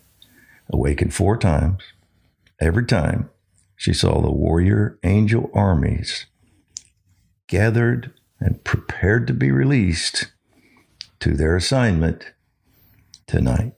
awakened 0.72 1.16
four 1.16 1.36
times. 1.36 1.82
Every 2.62 2.86
time 2.86 3.32
she 3.76 3.94
saw 3.94 4.22
the 4.22 4.32
warrior 4.32 5.00
angel 5.04 5.50
armies 5.56 6.28
gathered 7.48 8.14
and 8.40 8.64
prepared 8.64 9.26
to 9.26 9.34
be 9.34 9.50
released 9.50 10.32
to 11.20 11.34
their 11.34 11.56
assignment 11.56 12.34
tonight 13.30 13.74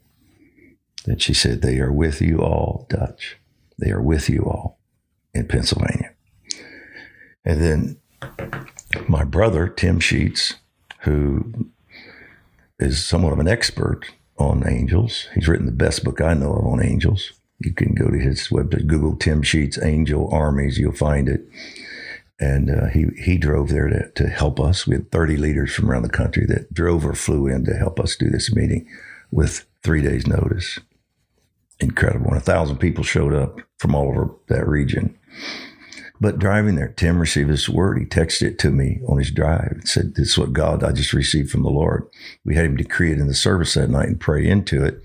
And 1.06 1.22
she 1.22 1.34
said, 1.34 1.62
They 1.62 1.80
are 1.80 1.92
with 1.92 2.22
you 2.22 2.40
all, 2.40 2.86
Dutch. 2.90 3.38
They 3.78 3.92
are 3.92 4.02
with 4.02 4.30
you 4.30 4.44
all 4.44 4.80
in 5.34 5.48
Pennsylvania. 5.48 6.12
And 7.44 7.62
then 7.62 7.98
my 9.08 9.24
brother, 9.24 9.68
Tim 9.68 10.00
Sheets, 10.00 10.56
who 11.02 11.72
is 12.80 13.06
somewhat 13.06 13.34
of 13.34 13.40
an 13.40 13.48
expert 13.48 14.06
on 14.38 14.68
angels, 14.68 15.28
he's 15.34 15.48
written 15.48 15.66
the 15.66 15.72
best 15.72 16.04
book 16.04 16.22
I 16.22 16.34
know 16.34 16.54
of 16.54 16.66
on 16.66 16.84
angels. 16.84 17.34
You 17.60 17.74
can 17.74 17.94
go 17.94 18.10
to 18.10 18.18
his 18.18 18.48
website, 18.50 18.88
Google 18.88 19.16
Tim 19.16 19.42
Sheets 19.42 19.82
Angel 19.82 20.30
Armies, 20.32 20.78
you'll 20.78 20.94
find 20.94 21.28
it. 21.28 21.42
And 22.40 22.72
uh, 22.72 22.88
he, 22.88 23.06
he 23.18 23.38
drove 23.38 23.70
there 23.70 23.88
to, 23.88 24.12
to 24.12 24.28
help 24.28 24.60
us. 24.60 24.88
We 24.88 24.96
had 24.96 25.12
30 25.12 25.38
leaders 25.38 25.74
from 25.74 25.92
around 25.92 26.04
the 26.04 26.10
country 26.10 26.46
that 26.48 26.74
drove 26.74 27.06
or 27.06 27.14
flew 27.14 27.48
in 27.48 27.66
to 27.66 27.76
help 27.76 28.00
us 28.00 28.16
do 28.16 28.30
this 28.30 28.54
meeting 28.54 28.88
with 29.32 29.66
three 29.84 30.02
days' 30.02 30.28
notice. 30.28 30.80
Incredible. 31.80 32.28
And 32.28 32.38
a 32.38 32.42
thousand 32.42 32.78
people 32.78 33.04
showed 33.04 33.34
up 33.34 33.60
from 33.78 33.96
all 33.96 34.10
over 34.10 34.36
that 34.48 34.68
region. 34.68 35.18
But 36.20 36.38
driving 36.38 36.76
there, 36.76 36.90
Tim 36.90 37.18
received 37.18 37.50
this 37.50 37.68
word. 37.68 37.98
He 37.98 38.06
texted 38.06 38.44
it 38.44 38.60
to 38.60 38.70
me 38.70 39.00
on 39.08 39.18
his 39.18 39.32
drive 39.32 39.72
and 39.72 39.88
said, 39.88 40.14
This 40.14 40.30
is 40.30 40.38
what 40.38 40.54
God 40.54 40.84
I 40.84 40.92
just 40.92 41.14
received 41.14 41.50
from 41.50 41.64
the 41.64 41.70
Lord. 41.70 42.08
We 42.46 42.56
had 42.56 42.66
him 42.66 42.76
decree 42.76 43.12
it 43.12 43.18
in 43.18 43.28
the 43.28 43.34
service 43.34 43.74
that 43.74 43.90
night 43.90 44.08
and 44.08 44.20
pray 44.20 44.48
into 44.48 44.86
it. 44.86 45.02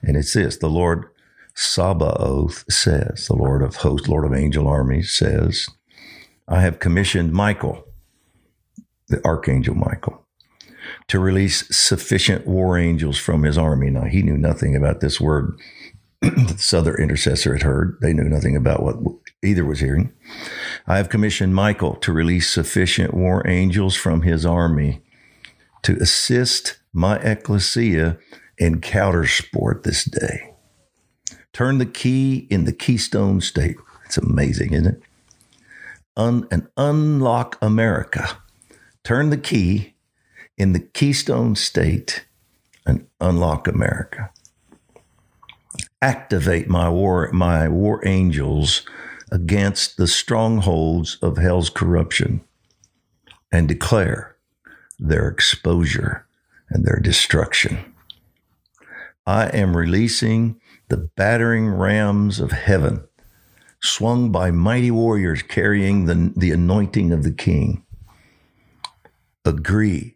And 0.00 0.16
it's 0.16 0.32
this 0.32 0.56
the 0.56 0.70
Lord 0.70 1.10
Sabaoth 1.56 2.70
says, 2.70 3.26
the 3.28 3.34
Lord 3.34 3.62
of 3.62 3.76
hosts, 3.76 4.08
Lord 4.08 4.26
of 4.26 4.34
angel 4.34 4.68
armies 4.68 5.10
says, 5.10 5.66
I 6.46 6.60
have 6.60 6.80
commissioned 6.80 7.32
Michael, 7.32 7.86
the 9.08 9.24
archangel 9.24 9.74
Michael, 9.74 10.25
to 11.08 11.18
release 11.18 11.66
sufficient 11.76 12.46
war 12.46 12.78
angels 12.78 13.18
from 13.18 13.42
his 13.42 13.56
army. 13.58 13.90
Now, 13.90 14.04
he 14.04 14.22
knew 14.22 14.36
nothing 14.36 14.76
about 14.76 15.00
this 15.00 15.20
word 15.20 15.58
this 16.20 16.72
other 16.72 16.94
intercessor 16.94 17.52
had 17.54 17.62
heard. 17.62 17.98
They 18.00 18.12
knew 18.12 18.24
nothing 18.24 18.56
about 18.56 18.82
what 18.82 18.96
either 19.42 19.64
was 19.64 19.80
hearing. 19.80 20.12
I 20.86 20.96
have 20.96 21.08
commissioned 21.08 21.54
Michael 21.54 21.94
to 21.96 22.12
release 22.12 22.48
sufficient 22.48 23.14
war 23.14 23.46
angels 23.46 23.96
from 23.96 24.22
his 24.22 24.46
army 24.46 25.02
to 25.82 25.96
assist 25.96 26.78
my 26.92 27.16
ecclesia 27.18 28.18
in 28.58 28.80
Coudersport 28.80 29.82
this 29.82 30.04
day. 30.04 30.54
Turn 31.52 31.78
the 31.78 31.86
key 31.86 32.46
in 32.50 32.64
the 32.64 32.72
Keystone 32.72 33.40
State. 33.40 33.76
It's 34.06 34.18
amazing, 34.18 34.72
isn't 34.72 34.86
it? 34.86 35.02
Un- 36.16 36.48
and 36.50 36.68
unlock 36.76 37.58
America. 37.60 38.38
Turn 39.04 39.30
the 39.30 39.36
key 39.36 39.95
in 40.56 40.72
the 40.72 40.80
Keystone 40.80 41.54
State 41.54 42.24
and 42.86 43.06
unlock 43.20 43.68
America. 43.68 44.30
Activate 46.00 46.68
my 46.68 46.88
war, 46.88 47.30
my 47.32 47.68
war 47.68 48.06
angels 48.06 48.82
against 49.30 49.96
the 49.96 50.06
strongholds 50.06 51.18
of 51.20 51.36
hell's 51.36 51.68
corruption 51.68 52.42
and 53.50 53.68
declare 53.68 54.36
their 54.98 55.28
exposure 55.28 56.26
and 56.70 56.84
their 56.84 57.00
destruction. 57.00 57.92
I 59.26 59.46
am 59.48 59.76
releasing 59.76 60.60
the 60.88 61.10
battering 61.16 61.68
rams 61.68 62.38
of 62.38 62.52
heaven, 62.52 63.04
swung 63.82 64.30
by 64.30 64.52
mighty 64.52 64.90
warriors 64.90 65.42
carrying 65.42 66.06
the, 66.06 66.32
the 66.36 66.52
anointing 66.52 67.12
of 67.12 67.24
the 67.24 67.32
king. 67.32 67.84
Agree 69.44 70.15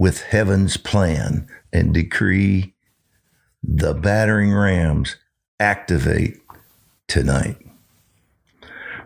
with 0.00 0.22
heaven's 0.22 0.78
plan 0.78 1.46
and 1.74 1.92
decree 1.92 2.72
the 3.62 3.92
battering 3.92 4.50
rams 4.50 5.16
activate 5.60 6.40
tonight. 7.06 7.58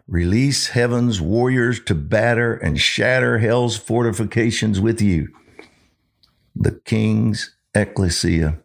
Release 0.06 0.68
heaven's 0.68 1.20
warriors 1.20 1.82
to 1.82 1.96
batter 1.96 2.54
and 2.54 2.78
shatter 2.78 3.38
hell's 3.38 3.76
fortifications 3.76 4.80
with 4.80 5.02
you. 5.02 5.34
The 6.54 6.80
king's 6.84 7.56
ecclesia 7.74 8.60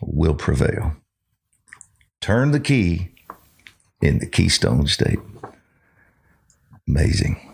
will 0.00 0.36
prevail. 0.36 0.96
Turn 2.22 2.52
the 2.52 2.60
key 2.60 3.10
in 4.00 4.20
the 4.20 4.26
Keystone 4.26 4.86
State. 4.86 5.20
Amazing. 6.88 7.45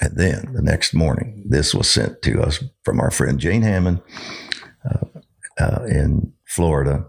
And 0.00 0.16
then 0.16 0.52
the 0.54 0.62
next 0.62 0.94
morning, 0.94 1.42
this 1.46 1.74
was 1.74 1.88
sent 1.88 2.22
to 2.22 2.40
us 2.40 2.64
from 2.82 3.00
our 3.00 3.10
friend 3.10 3.38
Jane 3.38 3.62
Hamon 3.62 4.00
uh, 4.84 5.06
uh, 5.58 5.84
in 5.84 6.32
Florida, 6.46 7.06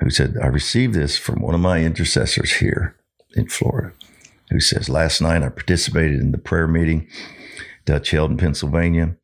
who 0.00 0.10
said, 0.10 0.36
I 0.42 0.48
received 0.48 0.94
this 0.94 1.16
from 1.16 1.40
one 1.40 1.54
of 1.54 1.60
my 1.60 1.82
intercessors 1.82 2.54
here 2.54 2.96
in 3.36 3.48
Florida, 3.48 3.92
who 4.50 4.58
says, 4.58 4.88
Last 4.88 5.20
night 5.20 5.44
I 5.44 5.48
participated 5.50 6.20
in 6.20 6.32
the 6.32 6.38
prayer 6.38 6.66
meeting, 6.66 7.06
Dutch 7.84 8.10
held 8.10 8.32
in 8.32 8.36
Pennsylvania. 8.36 9.16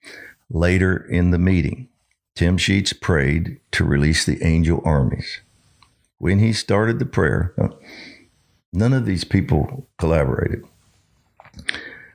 Later 0.49 0.97
in 0.97 1.33
the 1.33 1.39
meeting, 1.39 1.89
Tim 2.37 2.57
Sheets 2.57 2.93
prayed 2.93 3.59
to 3.73 3.85
release 3.85 4.25
the 4.25 4.43
angel 4.45 4.81
armies. 4.85 5.41
When 6.19 6.39
he 6.39 6.53
started 6.53 7.01
the 7.01 7.07
prayer, 7.07 7.55
none 8.73 8.93
of 8.93 9.07
these 9.07 9.25
people 9.25 9.89
collaborated. 9.99 10.63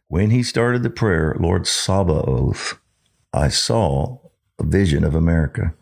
When 0.10 0.30
he 0.30 0.42
started 0.42 0.84
the 0.84 0.90
prayer, 0.90 1.36
Lord 1.38 1.68
Sabaoth, 1.68 2.80
I 3.34 3.50
saw 3.50 4.20
a 4.58 4.64
vision 4.64 5.04
of 5.04 5.14
America. 5.14 5.74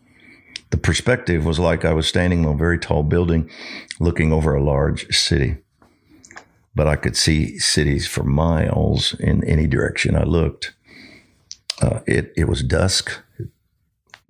The 0.72 0.78
perspective 0.78 1.46
was 1.46 1.60
like 1.60 1.86
I 1.86 1.94
was 1.94 2.08
standing 2.08 2.44
in 2.44 2.50
a 2.50 2.58
very 2.58 2.80
tall 2.80 3.04
building 3.04 3.48
looking 4.00 4.34
over 4.34 4.56
a 4.56 4.64
large 4.64 5.16
city. 5.16 5.58
But 6.74 6.88
I 6.88 6.96
could 6.96 7.16
see 7.16 7.60
cities 7.60 8.08
for 8.08 8.24
miles 8.24 9.14
in 9.20 9.44
any 9.44 9.68
direction 9.68 10.16
I 10.16 10.24
looked. 10.24 10.74
Uh, 11.80 12.00
it, 12.08 12.34
it 12.36 12.48
was 12.48 12.64
dusk. 12.64 13.22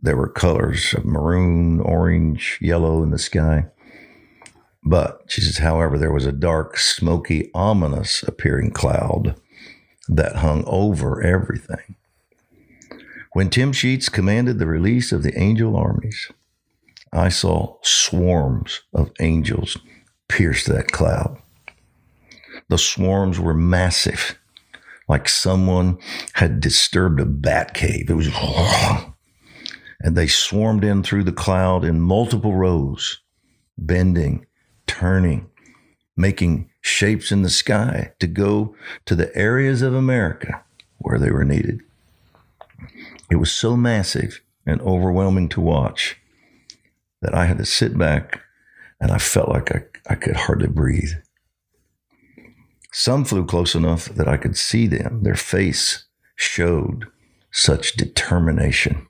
There 0.02 0.18
were 0.18 0.28
colors 0.28 0.94
of 0.94 1.06
maroon, 1.06 1.80
orange, 1.80 2.60
yellow 2.60 3.02
in 3.02 3.12
the 3.12 3.18
sky. 3.18 3.68
But 4.84 5.24
she 5.28 5.40
says, 5.40 5.60
however, 5.60 5.98
there 5.98 6.12
was 6.12 6.26
a 6.26 6.34
dark, 6.34 6.78
smoky, 6.78 7.50
ominous 7.56 8.24
appearing 8.24 8.72
cloud 8.72 9.36
that 10.08 10.38
hung 10.38 10.64
over 10.66 11.22
everything. 11.22 11.96
When 13.34 13.50
Tim 13.50 13.74
Sheets 13.74 14.08
commanded 14.10 14.60
the 14.60 14.68
release 14.68 15.12
of 15.12 15.24
the 15.24 15.38
angel 15.38 15.76
armies, 15.76 16.32
I 17.12 17.30
saw 17.30 17.78
swarms 17.82 18.82
of 18.94 19.12
angels 19.20 19.78
pierce 20.28 20.66
that 20.66 20.92
cloud. 20.92 21.38
The 22.70 22.78
swarms 22.78 23.40
were 23.40 23.54
massive, 23.54 24.38
like 25.08 25.30
someone 25.30 26.00
had 26.34 26.60
disturbed 26.60 27.20
a 27.20 27.26
bat 27.26 27.74
cave. 27.74 28.10
It 28.10 28.16
was, 28.16 28.30
and 30.00 30.16
they 30.16 30.28
swarmed 30.28 30.84
in 30.84 31.04
through 31.04 31.26
the 31.26 31.32
cloud 31.32 31.84
in 31.84 32.00
multiple 32.02 32.56
rows, 32.56 33.22
bending, 33.78 34.46
turning, 34.88 35.50
making 36.18 36.70
shapes 36.82 37.32
in 37.32 37.42
the 37.42 37.50
sky 37.50 38.14
to 38.20 38.28
go 38.28 38.76
to 39.06 39.16
the 39.16 39.36
areas 39.36 39.82
of 39.82 39.94
America 39.94 40.64
where 40.98 41.20
they 41.20 41.32
were 41.32 41.46
needed. 41.46 41.82
It 43.30 43.36
was 43.36 43.52
so 43.52 43.76
massive 43.76 44.42
and 44.66 44.82
overwhelming 44.82 45.50
to 45.50 45.62
watch 45.62 46.18
that 47.22 47.34
I 47.34 47.46
had 47.46 47.58
to 47.58 47.66
sit 47.66 47.98
back 47.98 48.42
and 49.00 49.12
I 49.12 49.18
felt 49.18 49.50
like 49.50 49.76
I, 49.76 49.84
I 50.10 50.16
could 50.16 50.36
hardly 50.36 50.68
breathe. 50.68 51.14
Some 52.92 53.26
flew 53.26 53.46
close 53.46 53.76
enough 53.76 54.06
that 54.06 54.28
I 54.28 54.38
could 54.38 54.56
see 54.56 54.88
them. 54.88 55.24
Their 55.24 55.36
face 55.36 56.06
showed 56.36 57.08
such 57.52 57.94
determination. 57.94 59.08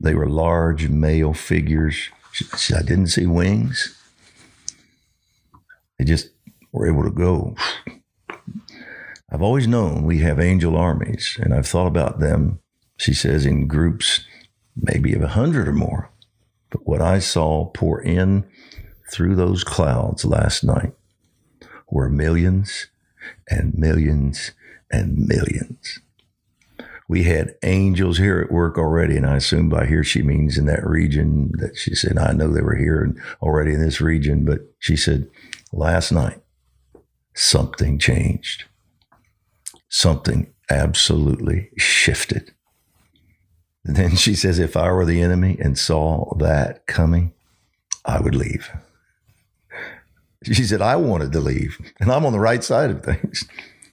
They 0.00 0.14
were 0.14 0.28
large 0.28 0.88
male 0.88 1.34
figures. 1.34 2.08
I 2.74 2.82
didn't 2.82 3.08
see 3.08 3.26
wings. 3.26 4.00
They 5.98 6.04
just 6.04 6.30
were 6.72 6.88
able 6.88 7.04
to 7.04 7.10
go. 7.10 7.54
I've 9.30 9.42
always 9.42 9.66
known 9.66 10.04
we 10.04 10.18
have 10.18 10.38
angel 10.38 10.76
armies, 10.76 11.36
and 11.40 11.52
I've 11.52 11.66
thought 11.66 11.86
about 11.86 12.20
them, 12.20 12.60
she 12.96 13.14
says, 13.14 13.46
in 13.46 13.66
groups 13.66 14.24
maybe 14.76 15.14
of 15.14 15.22
a 15.22 15.28
hundred 15.28 15.68
or 15.68 15.72
more. 15.72 16.10
But 16.70 16.86
what 16.86 17.00
I 17.00 17.18
saw 17.20 17.66
pour 17.66 18.00
in 18.00 18.44
through 19.10 19.36
those 19.36 19.64
clouds 19.64 20.24
last 20.24 20.64
night 20.64 20.92
were 21.88 22.08
millions 22.08 22.88
and 23.48 23.74
millions 23.76 24.52
and 24.90 25.16
millions. 25.16 26.00
We 27.08 27.24
had 27.24 27.54
angels 27.62 28.18
here 28.18 28.40
at 28.40 28.52
work 28.52 28.78
already, 28.78 29.16
and 29.16 29.26
I 29.26 29.36
assume 29.36 29.68
by 29.68 29.86
here 29.86 30.02
she 30.02 30.22
means 30.22 30.56
in 30.56 30.66
that 30.66 30.86
region 30.86 31.52
that 31.58 31.76
she 31.76 31.94
said, 31.94 32.16
I 32.16 32.32
know 32.32 32.48
they 32.48 32.62
were 32.62 32.76
here 32.76 33.14
already 33.42 33.74
in 33.74 33.80
this 33.80 34.00
region, 34.00 34.44
but 34.44 34.60
she 34.78 34.96
said, 34.96 35.28
last 35.76 36.12
night, 36.12 36.40
something 37.34 37.98
changed. 37.98 38.64
Something 39.88 40.52
absolutely 40.70 41.70
shifted. 41.76 42.52
And 43.84 43.96
then 43.96 44.16
she 44.16 44.34
says, 44.34 44.58
if 44.58 44.76
I 44.76 44.90
were 44.90 45.04
the 45.04 45.20
enemy 45.20 45.58
and 45.60 45.78
saw 45.78 46.34
that 46.38 46.86
coming, 46.86 47.32
I 48.04 48.20
would 48.20 48.34
leave. 48.34 48.70
She 50.42 50.64
said, 50.64 50.82
I 50.82 50.96
wanted 50.96 51.32
to 51.32 51.40
leave, 51.40 51.78
and 52.00 52.10
I'm 52.10 52.26
on 52.26 52.32
the 52.32 52.40
right 52.40 52.62
side 52.62 52.90
of 52.90 53.02
things. 53.02 53.48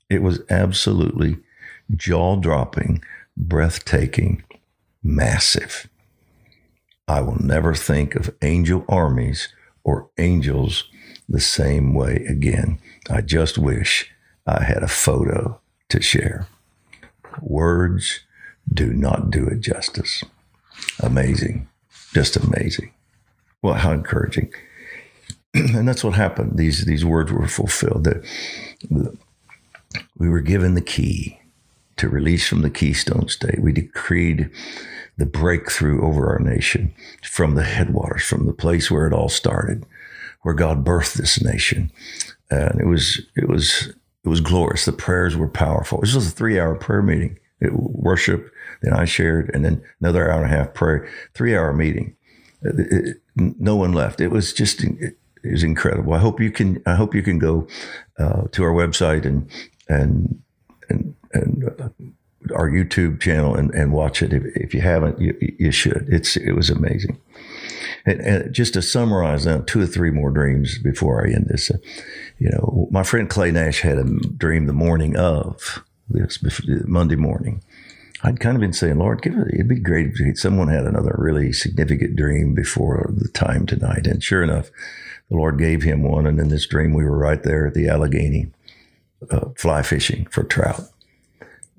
It 0.09 0.21
was 0.21 0.41
absolutely 0.49 1.37
jaw 1.95 2.35
dropping, 2.35 3.03
breathtaking, 3.37 4.43
massive. 5.01 5.87
I 7.07 7.21
will 7.21 7.41
never 7.41 7.73
think 7.73 8.15
of 8.15 8.35
angel 8.41 8.83
armies 8.89 9.47
or 9.83 10.09
angels 10.17 10.89
the 11.27 11.39
same 11.39 11.93
way 11.93 12.25
again. 12.27 12.79
I 13.09 13.21
just 13.21 13.57
wish 13.57 14.11
I 14.45 14.63
had 14.63 14.83
a 14.83 14.87
photo 14.87 15.59
to 15.89 16.01
share. 16.01 16.47
Words 17.41 18.21
do 18.71 18.93
not 18.93 19.31
do 19.31 19.47
it 19.47 19.61
justice. 19.61 20.23
Amazing. 20.99 21.67
Just 22.13 22.35
amazing. 22.35 22.91
Well, 23.61 23.75
how 23.75 23.91
encouraging. 23.91 24.51
and 25.53 25.87
that's 25.87 26.03
what 26.03 26.13
happened. 26.13 26.57
These 26.57 26.85
these 26.85 27.05
words 27.05 27.31
were 27.31 27.47
fulfilled. 27.47 28.05
That 28.05 29.17
we 30.17 30.29
were 30.29 30.41
given 30.41 30.75
the 30.75 30.81
key 30.81 31.39
to 31.97 32.09
release 32.09 32.47
from 32.47 32.61
the 32.61 32.69
Keystone 32.69 33.27
State. 33.27 33.61
We 33.61 33.71
decreed 33.71 34.49
the 35.17 35.25
breakthrough 35.25 36.03
over 36.03 36.29
our 36.29 36.39
nation 36.39 36.93
from 37.21 37.55
the 37.55 37.63
headwaters, 37.63 38.23
from 38.23 38.45
the 38.45 38.53
place 38.53 38.89
where 38.89 39.05
it 39.07 39.13
all 39.13 39.29
started, 39.29 39.85
where 40.41 40.55
God 40.55 40.85
birthed 40.85 41.13
this 41.13 41.41
nation. 41.41 41.91
And 42.49 42.79
it 42.79 42.85
was 42.85 43.21
it 43.35 43.47
was 43.47 43.93
it 44.23 44.29
was 44.29 44.41
glorious. 44.41 44.85
The 44.85 44.91
prayers 44.91 45.35
were 45.35 45.47
powerful. 45.47 46.01
This 46.01 46.15
was 46.15 46.27
a 46.27 46.31
three 46.31 46.59
hour 46.59 46.75
prayer 46.75 47.01
meeting. 47.01 47.39
It, 47.59 47.73
worship, 47.73 48.51
then 48.81 48.93
I 48.93 49.05
shared, 49.05 49.51
and 49.53 49.63
then 49.63 49.83
another 49.99 50.31
hour 50.31 50.43
and 50.43 50.51
a 50.51 50.57
half 50.57 50.73
prayer, 50.73 51.07
three 51.35 51.55
hour 51.55 51.71
meeting. 51.73 52.15
It, 52.63 52.91
it, 52.91 53.17
no 53.35 53.75
one 53.75 53.93
left. 53.93 54.19
It 54.19 54.29
was 54.29 54.51
just 54.51 54.83
is 55.43 55.63
incredible. 55.63 56.13
I 56.13 56.19
hope 56.19 56.39
you 56.39 56.51
can. 56.51 56.81
I 56.85 56.95
hope 56.95 57.15
you 57.15 57.23
can 57.23 57.39
go 57.39 57.67
uh, 58.19 58.43
to 58.51 58.63
our 58.63 58.71
website 58.71 59.25
and 59.25 59.49
and 59.87 60.41
and 60.89 61.15
and 61.33 61.69
uh, 61.79 61.89
our 62.55 62.69
YouTube 62.69 63.21
channel 63.21 63.55
and, 63.55 63.71
and 63.73 63.93
watch 63.93 64.21
it. 64.21 64.33
If, 64.33 64.43
if 64.55 64.73
you 64.73 64.81
haven't, 64.81 65.19
you, 65.19 65.37
you, 65.59 65.71
should. 65.71 66.07
It's 66.09 66.37
it 66.37 66.53
was 66.53 66.69
amazing. 66.69 67.19
And, 68.05 68.19
and, 68.21 68.53
just 68.53 68.73
to 68.73 68.81
summarize, 68.81 69.45
now 69.45 69.63
two 69.65 69.81
or 69.81 69.87
three 69.87 70.11
more 70.11 70.31
dreams 70.31 70.77
before 70.79 71.25
I 71.25 71.31
end 71.31 71.47
this. 71.47 71.69
Uh, 71.69 71.77
you 72.39 72.49
know, 72.49 72.87
my 72.91 73.03
friend 73.03 73.29
Clay 73.29 73.51
Nash 73.51 73.81
had 73.81 73.97
a 73.97 74.03
dream 74.03 74.65
the 74.65 74.73
morning 74.73 75.15
of 75.15 75.83
this 76.09 76.39
Monday 76.87 77.15
morning. 77.15 77.63
I'd 78.23 78.39
kind 78.39 78.55
of 78.55 78.61
been 78.61 78.73
saying, 78.73 78.99
Lord, 78.99 79.21
give 79.21 79.33
it, 79.33 79.53
it'd 79.53 79.67
be 79.67 79.79
great 79.79 80.11
if 80.15 80.39
someone 80.39 80.67
had 80.67 80.85
another 80.85 81.15
really 81.17 81.51
significant 81.51 82.15
dream 82.15 82.53
before 82.53 83.11
the 83.15 83.29
time 83.29 83.65
tonight. 83.65 84.05
And 84.05 84.23
sure 84.23 84.43
enough, 84.43 84.69
the 85.29 85.37
Lord 85.37 85.57
gave 85.57 85.83
him 85.83 86.03
one. 86.03 86.27
And 86.27 86.39
in 86.39 86.49
this 86.49 86.67
dream, 86.67 86.93
we 86.93 87.03
were 87.03 87.17
right 87.17 87.41
there 87.41 87.67
at 87.67 87.73
the 87.73 87.87
Allegheny 87.87 88.51
uh, 89.29 89.49
fly 89.55 89.81
fishing 89.81 90.27
for 90.27 90.43
trout. 90.43 90.83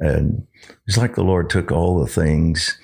And 0.00 0.46
it's 0.87 0.96
like 0.96 1.14
the 1.14 1.22
Lord 1.22 1.48
took 1.48 1.70
all 1.70 2.00
the 2.00 2.11
things 2.11 2.76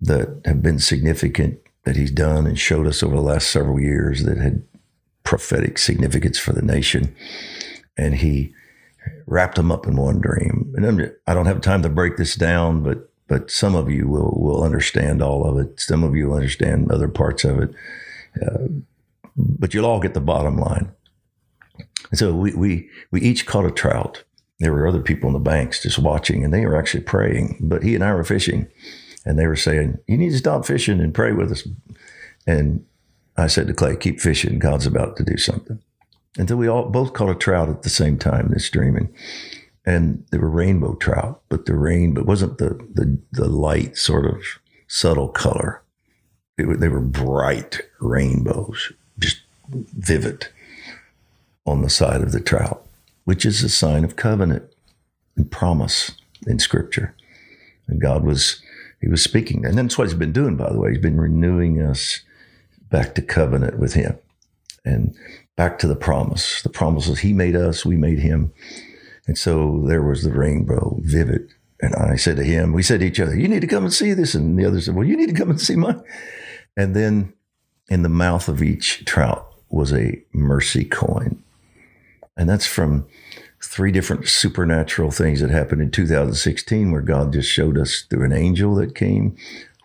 that 0.00 0.40
have 0.46 0.62
been 0.62 0.78
significant 0.78 1.58
that 1.84 1.96
He's 1.96 2.10
done 2.10 2.46
and 2.46 2.58
showed 2.58 2.86
us 2.86 3.02
over 3.02 3.14
the 3.14 3.22
last 3.22 3.50
several 3.50 3.80
years 3.80 4.24
that 4.24 4.38
had 4.38 4.62
prophetic 5.22 5.78
significance 5.78 6.38
for 6.38 6.52
the 6.52 6.62
nation. 6.62 7.14
And 7.96 8.16
He 8.16 8.52
wrapped 9.26 9.56
them 9.56 9.72
up 9.72 9.86
in 9.86 9.96
one 9.96 10.20
dream. 10.20 10.72
And 10.76 11.12
I 11.26 11.34
don't 11.34 11.46
have 11.46 11.60
time 11.60 11.82
to 11.82 11.88
break 11.88 12.16
this 12.16 12.34
down, 12.34 12.82
but 12.82 13.10
but 13.26 13.50
some 13.50 13.74
of 13.74 13.90
you 13.90 14.06
will 14.06 14.36
will 14.36 14.62
understand 14.62 15.22
all 15.22 15.46
of 15.46 15.58
it. 15.58 15.80
Some 15.80 16.04
of 16.04 16.14
you 16.14 16.28
will 16.28 16.36
understand 16.36 16.90
other 16.90 17.08
parts 17.08 17.44
of 17.44 17.58
it. 17.58 17.74
Uh, 18.40 18.68
but 19.36 19.74
you'll 19.74 19.86
all 19.86 20.00
get 20.00 20.14
the 20.14 20.20
bottom 20.20 20.58
line. 20.58 20.92
And 22.10 22.18
so 22.18 22.34
we, 22.34 22.52
we, 22.54 22.88
we 23.10 23.20
each 23.20 23.46
caught 23.46 23.64
a 23.64 23.70
trout. 23.70 24.22
There 24.60 24.72
were 24.72 24.86
other 24.86 25.00
people 25.00 25.28
in 25.28 25.32
the 25.32 25.40
banks 25.40 25.82
just 25.82 25.98
watching, 25.98 26.44
and 26.44 26.54
they 26.54 26.64
were 26.64 26.76
actually 26.76 27.02
praying. 27.02 27.58
But 27.60 27.82
he 27.82 27.94
and 27.94 28.04
I 28.04 28.14
were 28.14 28.24
fishing, 28.24 28.68
and 29.24 29.38
they 29.38 29.46
were 29.46 29.56
saying, 29.56 29.98
You 30.06 30.18
need 30.18 30.30
to 30.30 30.38
stop 30.38 30.66
fishing 30.66 31.00
and 31.00 31.14
pray 31.14 31.32
with 31.32 31.52
us. 31.52 31.66
And 32.46 32.84
I 33.36 33.46
said 33.46 33.66
to 33.68 33.74
Clay, 33.74 33.96
Keep 33.96 34.20
fishing. 34.20 34.58
God's 34.58 34.86
about 34.86 35.16
to 35.16 35.24
do 35.24 35.36
something. 35.36 35.80
So 36.46 36.56
we 36.56 36.68
all 36.68 36.88
both 36.88 37.12
caught 37.12 37.30
a 37.30 37.34
trout 37.34 37.68
at 37.68 37.82
the 37.82 37.90
same 37.90 38.18
time 38.18 38.48
this 38.48 38.66
streaming. 38.66 39.14
And 39.86 40.24
they 40.30 40.38
were 40.38 40.48
rainbow 40.48 40.94
trout, 40.94 41.42
but 41.48 41.66
the 41.66 41.74
rain, 41.74 42.14
but 42.14 42.26
wasn't 42.26 42.58
the, 42.58 42.70
the, 42.92 43.18
the 43.32 43.48
light 43.48 43.96
sort 43.96 44.24
of 44.24 44.42
subtle 44.88 45.28
color. 45.28 45.82
It, 46.56 46.80
they 46.80 46.88
were 46.88 47.00
bright 47.00 47.80
rainbows 48.00 48.92
just 49.18 49.42
vivid 49.68 50.48
on 51.66 51.82
the 51.82 51.90
side 51.90 52.22
of 52.22 52.32
the 52.32 52.40
trout, 52.40 52.86
which 53.24 53.44
is 53.44 53.62
a 53.62 53.68
sign 53.68 54.04
of 54.04 54.16
covenant 54.16 54.64
and 55.36 55.50
promise 55.50 56.12
in 56.46 56.58
Scripture. 56.58 57.14
And 57.86 58.00
God 58.00 58.24
was 58.24 58.62
he 59.04 59.10
was 59.10 59.22
speaking. 59.22 59.66
And 59.66 59.76
that's 59.76 59.98
what 59.98 60.08
he's 60.08 60.18
been 60.18 60.32
doing, 60.32 60.56
by 60.56 60.72
the 60.72 60.78
way. 60.78 60.90
He's 60.90 60.98
been 60.98 61.20
renewing 61.20 61.82
us 61.82 62.20
back 62.88 63.14
to 63.14 63.22
covenant 63.22 63.78
with 63.78 63.92
him 63.92 64.18
and 64.82 65.14
back 65.56 65.78
to 65.80 65.86
the 65.86 65.94
promise. 65.94 66.62
The 66.62 66.70
promises 66.70 67.18
he 67.18 67.34
made 67.34 67.54
us, 67.54 67.84
we 67.84 67.98
made 67.98 68.20
him. 68.20 68.50
And 69.26 69.36
so 69.36 69.84
there 69.86 70.02
was 70.02 70.22
the 70.22 70.32
rainbow, 70.32 70.96
vivid. 71.02 71.52
And 71.82 71.94
I 71.94 72.16
said 72.16 72.36
to 72.36 72.44
him, 72.44 72.72
we 72.72 72.82
said 72.82 73.00
to 73.00 73.06
each 73.06 73.20
other, 73.20 73.36
You 73.36 73.46
need 73.46 73.60
to 73.60 73.66
come 73.66 73.84
and 73.84 73.92
see 73.92 74.14
this. 74.14 74.34
And 74.34 74.58
the 74.58 74.64
other 74.64 74.80
said, 74.80 74.94
Well, 74.94 75.06
you 75.06 75.18
need 75.18 75.28
to 75.28 75.34
come 75.34 75.50
and 75.50 75.60
see 75.60 75.76
mine. 75.76 76.02
And 76.74 76.96
then 76.96 77.34
in 77.90 78.02
the 78.02 78.08
mouth 78.08 78.48
of 78.48 78.62
each 78.62 79.04
trout 79.04 79.52
was 79.68 79.92
a 79.92 80.22
mercy 80.32 80.86
coin. 80.86 81.42
And 82.38 82.48
that's 82.48 82.66
from 82.66 83.06
three 83.66 83.92
different 83.92 84.28
supernatural 84.28 85.10
things 85.10 85.40
that 85.40 85.50
happened 85.50 85.82
in 85.82 85.90
2016 85.90 86.92
where 86.92 87.00
God 87.00 87.32
just 87.32 87.50
showed 87.50 87.78
us 87.78 88.02
through 88.08 88.24
an 88.24 88.32
angel 88.32 88.74
that 88.76 88.94
came 88.94 89.36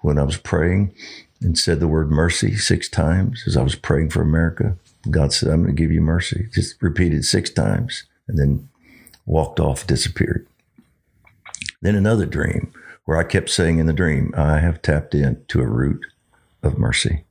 when 0.01 0.17
I 0.17 0.23
was 0.23 0.37
praying 0.37 0.93
and 1.41 1.57
said 1.57 1.79
the 1.79 1.87
word 1.87 2.11
mercy 2.11 2.55
six 2.55 2.89
times 2.89 3.43
as 3.47 3.55
I 3.55 3.63
was 3.63 3.75
praying 3.75 4.09
for 4.09 4.21
America. 4.21 4.75
God 5.09 5.33
said, 5.33 5.49
I'm 5.49 5.63
going 5.63 5.75
to 5.75 5.81
give 5.81 5.91
you 5.91 6.01
mercy. 6.01 6.49
Just 6.53 6.81
repeated 6.81 7.23
six 7.23 7.49
times 7.49 8.03
and 8.27 8.37
then 8.37 8.69
walked 9.25 9.59
off, 9.59 9.87
disappeared. 9.87 10.47
Then 11.81 11.95
another 11.95 12.25
dream 12.25 12.73
where 13.05 13.17
I 13.17 13.23
kept 13.23 13.49
saying 13.49 13.79
in 13.79 13.85
the 13.85 13.93
dream, 13.93 14.33
I 14.35 14.59
have 14.59 14.81
tapped 14.81 15.15
into 15.15 15.61
a 15.61 15.67
root 15.67 16.05
of 16.61 16.77
mercy. 16.77 17.23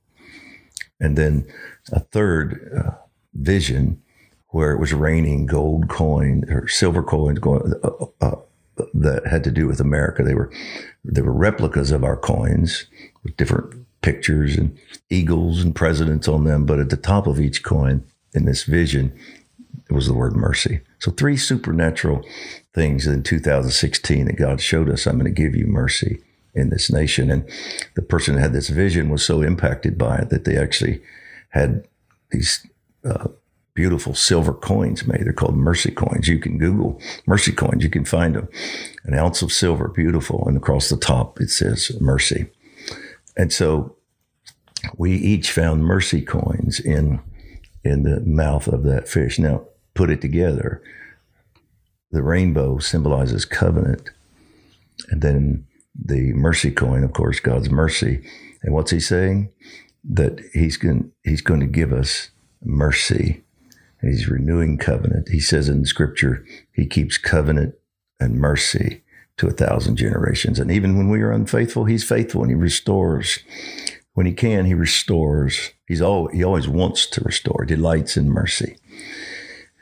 And 1.00 1.16
then 1.16 1.46
a 1.92 2.00
third 2.00 2.72
uh, 2.76 2.90
vision 3.34 4.02
where 4.48 4.72
it 4.72 4.80
was 4.80 4.92
raining 4.92 5.46
gold 5.46 5.88
coins 5.88 6.44
or 6.50 6.66
silver 6.68 7.02
coins 7.02 7.38
going 7.38 7.72
uh, 7.82 7.88
uh, 7.88 8.06
uh, 8.20 8.36
that 8.94 9.26
had 9.26 9.44
to 9.44 9.50
do 9.50 9.66
with 9.66 9.80
America. 9.80 10.22
They 10.22 10.34
were 10.34 10.50
they 11.04 11.22
were 11.22 11.32
replicas 11.32 11.90
of 11.90 12.04
our 12.04 12.16
coins 12.16 12.86
with 13.22 13.36
different 13.36 13.86
pictures 14.00 14.56
and 14.56 14.76
eagles 15.10 15.62
and 15.62 15.74
presidents 15.74 16.28
on 16.28 16.44
them. 16.44 16.64
But 16.64 16.78
at 16.78 16.90
the 16.90 16.96
top 16.96 17.26
of 17.26 17.40
each 17.40 17.62
coin 17.62 18.04
in 18.32 18.44
this 18.44 18.64
vision, 18.64 19.12
was 19.90 20.06
the 20.06 20.14
word 20.14 20.36
mercy. 20.36 20.80
So 20.98 21.10
three 21.10 21.36
supernatural 21.36 22.24
things 22.74 23.06
in 23.06 23.22
2016 23.22 24.26
that 24.26 24.36
God 24.36 24.60
showed 24.60 24.90
us. 24.90 25.06
I'm 25.06 25.18
going 25.18 25.32
to 25.32 25.42
give 25.42 25.54
you 25.54 25.66
mercy 25.66 26.20
in 26.54 26.70
this 26.70 26.90
nation. 26.90 27.30
And 27.30 27.48
the 27.94 28.02
person 28.02 28.34
that 28.34 28.40
had 28.40 28.52
this 28.52 28.68
vision 28.68 29.08
was 29.08 29.24
so 29.24 29.42
impacted 29.42 29.96
by 29.96 30.18
it 30.18 30.30
that 30.30 30.44
they 30.44 30.56
actually 30.56 31.00
had 31.50 31.86
these 32.30 32.66
uh, 33.04 33.28
beautiful 33.78 34.12
silver 34.12 34.52
coins 34.52 35.06
made. 35.06 35.20
They're 35.20 35.32
called 35.32 35.56
mercy 35.56 35.92
coins. 35.92 36.26
You 36.26 36.40
can 36.40 36.58
Google 36.58 37.00
mercy 37.26 37.52
coins. 37.52 37.84
You 37.84 37.90
can 37.90 38.04
find 38.04 38.34
them. 38.34 38.48
An 39.04 39.14
ounce 39.14 39.40
of 39.40 39.52
silver, 39.52 39.86
beautiful. 39.86 40.48
And 40.48 40.56
across 40.56 40.88
the 40.88 40.96
top, 40.96 41.40
it 41.40 41.48
says 41.48 41.92
mercy. 42.00 42.50
And 43.36 43.52
so 43.52 43.94
we 44.96 45.12
each 45.12 45.52
found 45.52 45.84
mercy 45.84 46.20
coins 46.20 46.80
in, 46.80 47.20
in 47.84 48.02
the 48.02 48.18
mouth 48.26 48.66
of 48.66 48.82
that 48.82 49.08
fish. 49.08 49.38
Now, 49.38 49.62
put 49.94 50.10
it 50.10 50.20
together. 50.20 50.82
The 52.10 52.24
rainbow 52.24 52.78
symbolizes 52.78 53.44
covenant. 53.44 54.10
And 55.10 55.22
then 55.22 55.68
the 55.94 56.32
mercy 56.32 56.72
coin, 56.72 57.04
of 57.04 57.12
course, 57.12 57.38
God's 57.38 57.70
mercy. 57.70 58.24
And 58.64 58.74
what's 58.74 58.90
he 58.90 58.98
saying? 58.98 59.50
That 60.02 60.40
he's 60.52 60.76
going, 60.76 61.12
he's 61.22 61.42
going 61.42 61.60
to 61.60 61.66
give 61.66 61.92
us 61.92 62.30
mercy 62.60 63.44
He's 64.00 64.28
renewing 64.28 64.78
covenant. 64.78 65.28
He 65.28 65.40
says 65.40 65.68
in 65.68 65.84
scripture, 65.84 66.44
he 66.72 66.86
keeps 66.86 67.18
covenant 67.18 67.74
and 68.20 68.36
mercy 68.36 69.02
to 69.38 69.46
a 69.48 69.52
thousand 69.52 69.96
generations. 69.96 70.58
And 70.58 70.70
even 70.70 70.96
when 70.96 71.08
we 71.08 71.22
are 71.22 71.32
unfaithful, 71.32 71.84
he's 71.84 72.04
faithful 72.04 72.42
and 72.42 72.50
he 72.50 72.56
restores. 72.56 73.38
When 74.14 74.26
he 74.26 74.32
can, 74.32 74.66
he 74.66 74.74
restores. 74.74 75.72
He's 75.86 76.02
all, 76.02 76.28
he 76.28 76.42
always 76.44 76.68
wants 76.68 77.06
to 77.06 77.22
restore, 77.22 77.64
delights 77.64 78.16
in 78.16 78.30
mercy. 78.30 78.76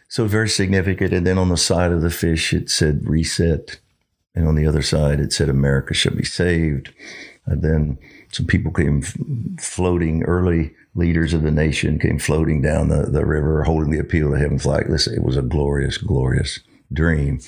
So 0.09 0.27
very 0.27 0.49
significant. 0.49 1.13
And 1.13 1.27
then 1.27 1.39
on 1.39 1.49
the 1.49 1.57
side 1.57 1.93
of 1.93 2.03
the 2.03 2.11
fish, 2.11 2.53
it 2.53 2.71
said 2.71 3.09
reset. 3.09 3.81
And 4.35 4.47
on 4.47 4.55
the 4.55 4.67
other 4.67 4.83
side, 4.83 5.21
it 5.21 5.33
said 5.33 5.49
America 5.49 5.95
shall 5.95 6.15
be 6.15 6.25
saved. 6.25 6.93
And 7.47 7.63
then 7.63 7.99
some 8.31 8.47
people 8.47 8.73
came 8.73 9.03
floating 9.59 10.23
early 10.25 10.75
leaders 10.97 11.35
of 11.35 11.43
the 11.43 11.51
nation 11.51 11.99
came 11.99 12.19
floating 12.19 12.63
down 12.63 12.89
the, 12.89 13.03
the 13.03 13.25
river 13.25 13.63
holding 13.65 13.91
the 13.91 13.99
appeal 13.99 14.31
to 14.31 14.39
heaven 14.39 14.59
flag. 14.59 14.87
It 14.89 15.23
was 15.23 15.37
a 15.37 15.43
glorious, 15.43 15.99
glorious 15.99 16.61
dream, 16.93 17.41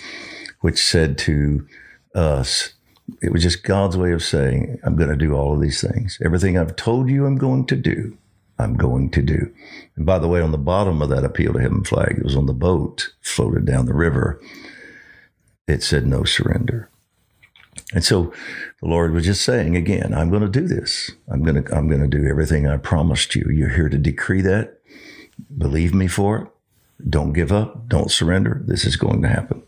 which 0.60 0.78
said 0.78 1.18
to 1.18 1.66
us, 2.14 2.74
it 3.22 3.32
was 3.32 3.42
just 3.42 3.64
God's 3.64 3.96
way 3.96 4.12
of 4.12 4.22
saying, 4.22 4.78
I'm 4.84 4.96
going 4.96 5.10
to 5.10 5.16
do 5.16 5.34
all 5.34 5.54
of 5.54 5.60
these 5.62 5.80
things. 5.80 6.18
Everything 6.22 6.58
I've 6.58 6.76
told 6.76 7.08
you 7.08 7.24
I'm 7.24 7.38
going 7.38 7.66
to 7.66 7.76
do, 7.76 8.18
I'm 8.58 8.74
going 8.74 9.10
to 9.12 9.22
do. 9.22 9.52
And 9.96 10.04
by 10.04 10.18
the 10.18 10.28
way, 10.28 10.42
on 10.42 10.52
the 10.52 10.58
bottom 10.58 11.00
of 11.00 11.08
that 11.08 11.24
appeal 11.24 11.54
to 11.54 11.60
heaven 11.60 11.84
flag, 11.84 12.16
it 12.18 12.24
was 12.24 12.36
on 12.36 12.46
the 12.46 12.52
boat 12.52 13.14
floated 13.22 13.64
down 13.64 13.86
the 13.86 13.94
river. 13.94 14.40
It 15.66 15.82
said 15.82 16.06
no 16.06 16.24
surrender. 16.24 16.90
And 17.94 18.04
so 18.04 18.32
the 18.80 18.88
Lord 18.88 19.12
was 19.12 19.24
just 19.24 19.42
saying 19.42 19.76
again, 19.76 20.14
I'm 20.14 20.30
going 20.30 20.42
to 20.42 20.48
do 20.48 20.66
this. 20.66 21.10
I'm 21.28 21.42
going 21.42 21.62
to, 21.62 21.74
I'm 21.74 21.88
going 21.88 22.00
to 22.00 22.08
do 22.08 22.26
everything 22.26 22.66
I 22.66 22.76
promised 22.76 23.34
you. 23.34 23.48
You're 23.50 23.70
here 23.70 23.88
to 23.88 23.98
decree 23.98 24.40
that. 24.42 24.80
Believe 25.56 25.94
me 25.94 26.06
for 26.06 26.38
it. 26.38 26.48
Don't 27.10 27.32
give 27.32 27.52
up. 27.52 27.88
Don't 27.88 28.10
surrender. 28.10 28.62
This 28.64 28.84
is 28.84 28.96
going 28.96 29.22
to 29.22 29.28
happen. 29.28 29.62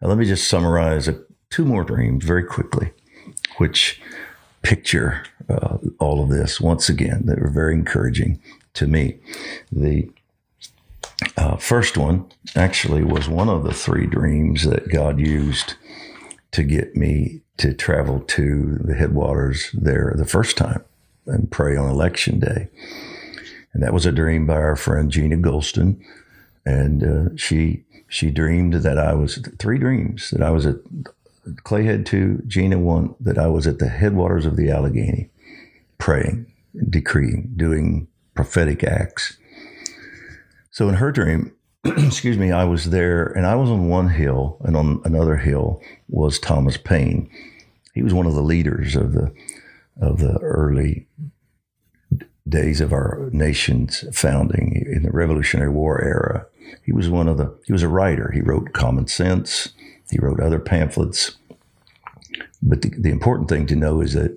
Now, 0.00 0.08
let 0.08 0.18
me 0.18 0.24
just 0.24 0.48
summarize 0.48 1.08
two 1.50 1.64
more 1.64 1.84
dreams 1.84 2.24
very 2.24 2.44
quickly, 2.44 2.92
which 3.58 4.00
picture 4.62 5.24
uh, 5.48 5.78
all 5.98 6.22
of 6.22 6.30
this 6.30 6.60
once 6.60 6.88
again 6.88 7.22
that 7.26 7.40
were 7.40 7.50
very 7.50 7.74
encouraging 7.74 8.40
to 8.74 8.86
me. 8.86 9.18
The 9.70 10.08
uh, 11.36 11.56
first 11.56 11.96
one 11.96 12.26
actually 12.56 13.04
was 13.04 13.28
one 13.28 13.48
of 13.48 13.64
the 13.64 13.74
three 13.74 14.06
dreams 14.06 14.64
that 14.64 14.88
God 14.88 15.18
used 15.18 15.74
to 16.52 16.62
get 16.62 16.96
me 16.96 17.40
to 17.58 17.74
travel 17.74 18.20
to 18.20 18.78
the 18.82 18.94
headwaters 18.94 19.70
there 19.72 20.14
the 20.16 20.24
first 20.24 20.56
time 20.56 20.84
and 21.26 21.50
pray 21.50 21.76
on 21.76 21.90
election 21.90 22.40
day. 22.40 22.68
And 23.72 23.82
that 23.82 23.92
was 23.92 24.06
a 24.06 24.12
dream 24.12 24.46
by 24.46 24.54
our 24.54 24.76
friend 24.76 25.10
Gina 25.10 25.36
Gholston. 25.36 26.00
And 26.66 27.04
uh, 27.04 27.36
she 27.36 27.84
she 28.08 28.30
dreamed 28.30 28.74
that 28.74 28.98
I 28.98 29.14
was 29.14 29.38
three 29.58 29.78
dreams 29.78 30.30
that 30.30 30.42
I 30.42 30.50
was 30.50 30.66
at 30.66 30.76
Clayhead 31.64 32.04
two, 32.04 32.42
Gina 32.46 32.78
one, 32.78 33.14
that 33.20 33.38
I 33.38 33.46
was 33.46 33.66
at 33.66 33.78
the 33.78 33.88
headwaters 33.88 34.46
of 34.46 34.56
the 34.56 34.70
Allegheny, 34.70 35.30
praying, 35.98 36.52
decreeing, 36.88 37.52
doing 37.56 38.08
prophetic 38.34 38.84
acts. 38.84 39.38
So 40.70 40.88
in 40.88 40.96
her 40.96 41.12
dream, 41.12 41.52
excuse 41.84 42.36
me, 42.36 42.52
I 42.52 42.64
was 42.64 42.90
there 42.90 43.26
and 43.26 43.46
I 43.46 43.54
was 43.54 43.70
on 43.70 43.88
one 43.88 44.10
hill 44.10 44.58
and 44.64 44.76
on 44.76 45.00
another 45.04 45.36
hill 45.36 45.82
was 46.08 46.38
Thomas 46.38 46.76
Paine. 46.76 47.30
He 47.94 48.02
was 48.02 48.12
one 48.12 48.26
of 48.26 48.34
the 48.34 48.42
leaders 48.42 48.96
of 48.96 49.12
the 49.12 49.32
of 50.00 50.18
the 50.18 50.38
early 50.38 51.06
days 52.48 52.80
of 52.80 52.92
our 52.92 53.28
nation's 53.32 54.04
founding 54.12 54.84
in 54.90 55.02
the 55.02 55.10
Revolutionary 55.10 55.70
War 55.70 56.02
era. 56.02 56.46
He 56.84 56.92
was 56.92 57.08
one 57.08 57.28
of 57.28 57.38
the 57.38 57.56
he 57.64 57.72
was 57.72 57.82
a 57.82 57.88
writer. 57.88 58.30
He 58.32 58.42
wrote 58.42 58.74
Common 58.74 59.06
Sense. 59.06 59.70
He 60.10 60.18
wrote 60.18 60.40
other 60.40 60.58
pamphlets. 60.58 61.36
But 62.62 62.82
the, 62.82 62.90
the 62.90 63.10
important 63.10 63.48
thing 63.48 63.66
to 63.68 63.76
know 63.76 64.02
is 64.02 64.12
that 64.12 64.36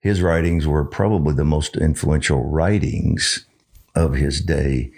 his 0.00 0.20
writings 0.20 0.66
were 0.66 0.84
probably 0.84 1.32
the 1.32 1.44
most 1.44 1.76
influential 1.76 2.44
writings 2.44 3.46
of 3.94 4.14
his 4.14 4.40
day 4.42 4.90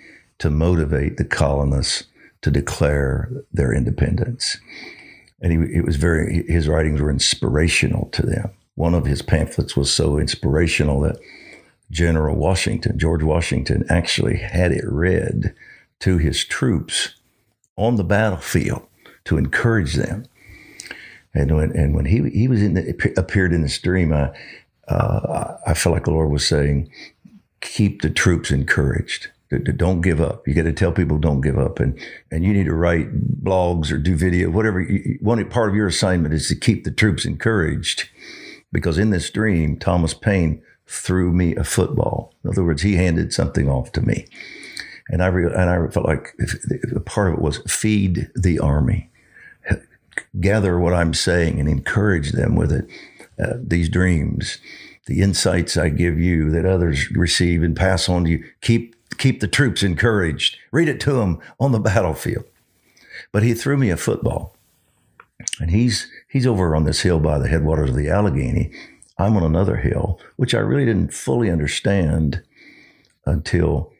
to 0.44 0.50
motivate 0.50 1.16
the 1.16 1.24
colonists 1.24 2.04
to 2.42 2.50
declare 2.50 3.30
their 3.50 3.72
independence. 3.72 4.58
And 5.40 5.50
he, 5.50 5.78
it 5.78 5.86
was 5.86 5.96
very, 5.96 6.44
his 6.46 6.68
writings 6.68 7.00
were 7.00 7.08
inspirational 7.08 8.10
to 8.10 8.20
them. 8.20 8.50
One 8.74 8.92
of 8.92 9.06
his 9.06 9.22
pamphlets 9.22 9.74
was 9.74 9.90
so 9.90 10.18
inspirational 10.18 11.00
that 11.00 11.16
General 11.90 12.36
Washington, 12.36 12.98
George 12.98 13.22
Washington, 13.22 13.86
actually 13.88 14.36
had 14.36 14.70
it 14.70 14.84
read 14.86 15.54
to 16.00 16.18
his 16.18 16.44
troops 16.44 17.14
on 17.76 17.96
the 17.96 18.04
battlefield 18.04 18.86
to 19.24 19.38
encourage 19.38 19.94
them. 19.94 20.26
And 21.32 21.56
when, 21.56 21.74
and 21.74 21.94
when 21.94 22.04
he, 22.04 22.28
he 22.28 22.48
was 22.48 22.62
in 22.62 22.74
the, 22.74 23.14
appeared 23.16 23.54
in 23.54 23.62
this 23.62 23.78
dream, 23.78 24.12
I, 24.12 24.30
uh, 24.88 25.56
I 25.66 25.72
felt 25.72 25.94
like 25.94 26.04
the 26.04 26.10
Lord 26.10 26.28
was 26.28 26.46
saying, 26.46 26.90
keep 27.62 28.02
the 28.02 28.10
troops 28.10 28.50
encouraged 28.50 29.30
don't 29.50 30.00
give 30.00 30.20
up. 30.20 30.46
You 30.48 30.54
got 30.54 30.62
to 30.62 30.72
tell 30.72 30.92
people 30.92 31.18
don't 31.18 31.40
give 31.40 31.58
up, 31.58 31.78
and 31.78 31.98
and 32.30 32.44
you 32.44 32.52
need 32.52 32.64
to 32.64 32.74
write 32.74 33.42
blogs 33.44 33.92
or 33.92 33.98
do 33.98 34.16
video, 34.16 34.50
whatever. 34.50 34.82
One 35.20 35.48
part 35.48 35.68
of 35.68 35.76
your 35.76 35.86
assignment 35.86 36.34
is 36.34 36.48
to 36.48 36.56
keep 36.56 36.84
the 36.84 36.90
troops 36.90 37.24
encouraged, 37.24 38.08
because 38.72 38.98
in 38.98 39.10
this 39.10 39.30
dream, 39.30 39.78
Thomas 39.78 40.14
Paine 40.14 40.62
threw 40.86 41.32
me 41.32 41.54
a 41.56 41.64
football. 41.64 42.34
In 42.42 42.50
other 42.50 42.64
words, 42.64 42.82
he 42.82 42.96
handed 42.96 43.32
something 43.32 43.68
off 43.68 43.92
to 43.92 44.00
me, 44.00 44.26
and 45.08 45.22
I 45.22 45.26
re, 45.28 45.44
and 45.44 45.70
I 45.70 45.86
felt 45.88 46.06
like 46.06 46.34
a 46.94 47.00
part 47.00 47.28
of 47.28 47.34
it 47.34 47.42
was 47.42 47.58
feed 47.68 48.30
the 48.34 48.58
army, 48.58 49.10
gather 50.40 50.78
what 50.78 50.94
I'm 50.94 51.14
saying, 51.14 51.60
and 51.60 51.68
encourage 51.68 52.32
them 52.32 52.56
with 52.56 52.72
it. 52.72 52.88
uh, 53.38 53.54
these 53.60 53.88
dreams, 53.88 54.58
the 55.06 55.20
insights 55.20 55.76
I 55.76 55.88
give 55.88 56.18
you 56.18 56.50
that 56.50 56.64
others 56.64 57.10
receive 57.10 57.62
and 57.62 57.76
pass 57.76 58.08
on 58.08 58.24
to 58.24 58.30
you. 58.30 58.44
Keep 58.60 58.93
keep 59.18 59.40
the 59.40 59.48
troops 59.48 59.82
encouraged. 59.82 60.56
Read 60.72 60.88
it 60.88 61.00
to 61.00 61.12
them 61.12 61.40
on 61.58 61.72
the 61.72 61.80
battlefield. 61.90 62.44
But 63.32 63.42
he 63.42 63.54
threw 63.54 63.76
me 63.76 63.90
a 63.90 63.96
football, 63.96 64.56
and 65.60 65.70
he's 65.70 66.08
he's 66.28 66.46
over 66.46 66.74
on 66.74 66.84
this 66.84 67.00
hill 67.00 67.20
by 67.20 67.38
the 67.38 67.48
headwaters 67.48 67.90
of 67.90 67.96
the 67.96 68.08
Allegheny. 68.08 68.72
I'm 69.18 69.36
on 69.36 69.44
another 69.44 69.76
hill, 69.76 70.20
which 70.36 70.54
I 70.54 70.58
really 70.58 70.84
didn't 70.84 71.14
fully 71.14 71.50
understand 71.50 72.42
until 73.26 73.92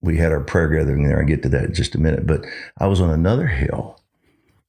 we 0.00 0.16
had 0.16 0.32
our 0.32 0.40
prayer 0.40 0.68
gathering 0.68 1.02
there. 1.02 1.20
I 1.20 1.24
get 1.24 1.42
to 1.42 1.48
that 1.50 1.64
in 1.64 1.74
just 1.74 1.94
a 1.94 2.00
minute. 2.00 2.26
But 2.26 2.44
I 2.78 2.86
was 2.86 3.00
on 3.00 3.10
another 3.10 3.48
hill, 3.48 4.00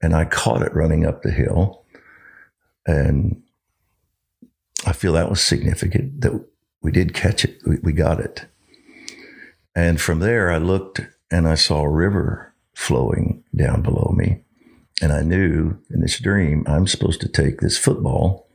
and 0.02 0.16
I 0.16 0.26
caught 0.26 0.64
it 0.64 0.74
running 0.74 1.06
up 1.06 1.22
the 1.22 1.32
hill, 1.32 1.84
and 2.88 3.42
I 4.86 4.94
feel 4.94 5.14
that 5.14 5.30
was 5.30 5.42
significant 5.42 6.22
that 6.22 6.44
we 6.82 6.92
did 6.92 7.14
catch 7.14 7.46
it. 7.46 7.60
We, 7.66 7.78
we 7.84 7.94
got 7.94 8.20
it. 8.20 8.46
And 9.80 10.02
from 10.02 10.20
there, 10.20 10.52
I 10.52 10.58
looked 10.58 11.00
and 11.32 11.48
I 11.48 11.56
saw 11.56 11.84
a 11.84 11.90
river 11.90 12.54
flowing 12.76 13.46
down 13.56 13.82
below 13.82 14.14
me. 14.14 14.44
And 15.02 15.14
I 15.14 15.22
knew 15.22 15.80
in 15.90 16.02
this 16.02 16.20
dream, 16.20 16.66
I'm 16.68 16.86
supposed 16.86 17.22
to 17.22 17.30
take 17.30 17.62
this 17.62 17.78
football 17.78 18.50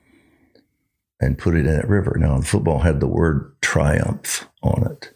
and 1.19 1.39
put 1.39 1.55
it 1.55 1.61
in 1.61 1.75
that 1.75 1.89
river. 1.89 2.19
Now, 2.21 2.37
the 2.37 2.45
football 2.45 2.81
had 2.81 3.01
the 3.01 3.07
word 3.07 3.57
triumph 3.63 4.47
on 4.63 4.87
it. 4.87 5.15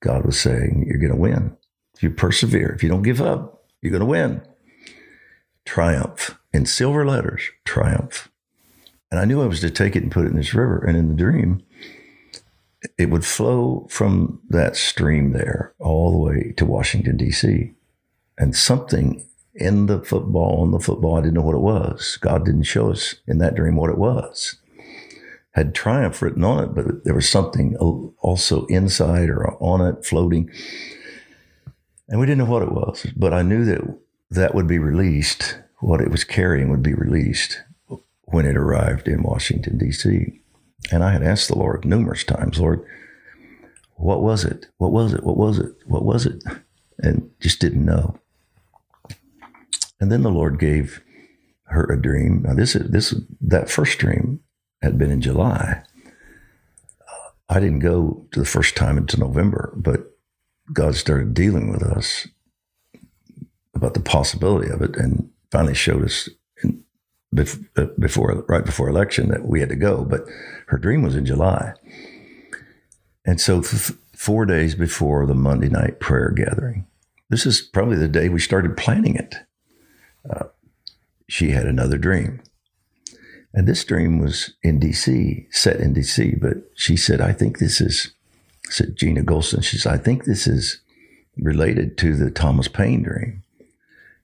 God 0.00 0.26
was 0.26 0.38
saying, 0.38 0.84
You're 0.86 0.98
going 0.98 1.14
to 1.14 1.16
win. 1.16 1.56
If 1.94 2.02
you 2.02 2.10
persevere, 2.10 2.68
if 2.74 2.82
you 2.82 2.90
don't 2.90 3.00
give 3.00 3.22
up, 3.22 3.64
you're 3.80 3.92
going 3.92 4.00
to 4.00 4.04
win. 4.04 4.42
Triumph 5.64 6.38
in 6.52 6.66
silver 6.66 7.06
letters, 7.06 7.48
triumph. 7.64 8.30
And 9.10 9.18
I 9.18 9.24
knew 9.24 9.40
I 9.40 9.46
was 9.46 9.60
to 9.62 9.70
take 9.70 9.96
it 9.96 10.02
and 10.02 10.12
put 10.12 10.26
it 10.26 10.32
in 10.32 10.36
this 10.36 10.52
river. 10.52 10.84
And 10.86 10.98
in 10.98 11.08
the 11.08 11.14
dream, 11.14 11.62
it 12.96 13.10
would 13.10 13.24
flow 13.24 13.86
from 13.90 14.40
that 14.48 14.76
stream 14.76 15.32
there 15.32 15.74
all 15.78 16.10
the 16.10 16.18
way 16.18 16.52
to 16.56 16.64
Washington, 16.64 17.16
D.C. 17.16 17.72
And 18.36 18.54
something 18.54 19.26
in 19.54 19.86
the 19.86 20.00
football, 20.00 20.62
on 20.62 20.70
the 20.70 20.78
football, 20.78 21.16
I 21.16 21.20
didn't 21.20 21.34
know 21.34 21.42
what 21.42 21.56
it 21.56 21.60
was. 21.60 22.18
God 22.20 22.44
didn't 22.44 22.62
show 22.62 22.90
us 22.92 23.16
in 23.26 23.38
that 23.38 23.56
dream 23.56 23.76
what 23.76 23.90
it 23.90 23.98
was. 23.98 24.56
Had 25.52 25.74
triumph 25.74 26.22
written 26.22 26.44
on 26.44 26.62
it, 26.62 26.74
but 26.74 27.04
there 27.04 27.14
was 27.14 27.28
something 27.28 27.76
also 27.76 28.66
inside 28.66 29.28
or 29.28 29.60
on 29.60 29.80
it 29.80 30.04
floating. 30.04 30.48
And 32.08 32.20
we 32.20 32.26
didn't 32.26 32.38
know 32.38 32.50
what 32.50 32.62
it 32.62 32.70
was, 32.70 33.06
but 33.16 33.34
I 33.34 33.42
knew 33.42 33.64
that 33.64 33.98
that 34.30 34.54
would 34.54 34.68
be 34.68 34.78
released, 34.78 35.58
what 35.80 36.00
it 36.00 36.10
was 36.10 36.22
carrying 36.22 36.70
would 36.70 36.82
be 36.82 36.94
released 36.94 37.60
when 38.24 38.46
it 38.46 38.56
arrived 38.56 39.08
in 39.08 39.22
Washington, 39.22 39.78
D.C. 39.78 40.40
And 40.90 41.04
I 41.04 41.12
had 41.12 41.22
asked 41.22 41.48
the 41.48 41.58
Lord 41.58 41.84
numerous 41.84 42.24
times, 42.24 42.58
Lord, 42.58 42.84
what 43.96 44.22
was 44.22 44.44
it? 44.44 44.66
What 44.78 44.92
was 44.92 45.12
it? 45.12 45.24
What 45.24 45.36
was 45.36 45.58
it? 45.58 45.74
What 45.86 46.04
was 46.04 46.26
it? 46.26 46.42
And 46.98 47.30
just 47.40 47.60
didn't 47.60 47.84
know. 47.84 48.18
And 50.00 50.10
then 50.10 50.22
the 50.22 50.30
Lord 50.30 50.58
gave 50.58 51.02
her 51.64 51.84
a 51.84 52.00
dream. 52.00 52.42
Now 52.42 52.54
this 52.54 52.74
is 52.74 52.90
this 52.90 53.14
that 53.40 53.68
first 53.68 53.98
dream 53.98 54.40
had 54.82 54.98
been 54.98 55.10
in 55.10 55.20
July. 55.20 55.82
Uh, 57.00 57.30
I 57.48 57.60
didn't 57.60 57.80
go 57.80 58.26
to 58.32 58.40
the 58.40 58.46
first 58.46 58.76
time 58.76 58.96
until 58.96 59.20
November, 59.20 59.72
but 59.76 60.16
God 60.72 60.94
started 60.94 61.34
dealing 61.34 61.70
with 61.70 61.82
us 61.82 62.28
about 63.74 63.94
the 63.94 64.00
possibility 64.00 64.70
of 64.70 64.82
it 64.82 64.96
and 64.96 65.30
finally 65.50 65.74
showed 65.74 66.04
us 66.04 66.28
before 67.98 68.44
right 68.48 68.64
before 68.64 68.88
election 68.88 69.28
that 69.28 69.46
we 69.46 69.60
had 69.60 69.68
to 69.68 69.76
go. 69.76 70.04
But 70.04 70.24
her 70.66 70.78
dream 70.78 71.02
was 71.02 71.14
in 71.16 71.26
July, 71.26 71.72
and 73.24 73.40
so 73.40 73.62
th- 73.62 73.92
four 74.16 74.46
days 74.46 74.74
before 74.74 75.26
the 75.26 75.34
Monday 75.34 75.68
night 75.68 76.00
prayer 76.00 76.30
gathering, 76.30 76.86
this 77.30 77.46
is 77.46 77.60
probably 77.60 77.96
the 77.96 78.08
day 78.08 78.28
we 78.28 78.40
started 78.40 78.76
planning 78.76 79.16
it. 79.16 79.36
Uh, 80.28 80.46
she 81.28 81.50
had 81.50 81.66
another 81.66 81.98
dream. 81.98 82.40
And 83.54 83.66
this 83.66 83.84
dream 83.84 84.18
was 84.18 84.54
in 84.62 84.80
DC, 84.80 85.46
set 85.52 85.76
in 85.80 85.94
DC, 85.94 86.40
but 86.40 86.56
she 86.74 86.96
said, 86.96 87.20
I 87.20 87.32
think 87.32 87.58
this 87.58 87.80
is, 87.80 88.12
said 88.68 88.96
Gina 88.96 89.22
Gholston, 89.22 89.64
she 89.64 89.78
said, 89.78 89.92
I 89.92 89.98
think 89.98 90.24
this 90.24 90.46
is 90.46 90.80
related 91.36 91.96
to 91.98 92.14
the 92.14 92.30
Thomas 92.30 92.68
Paine 92.68 93.02
dream. 93.02 93.42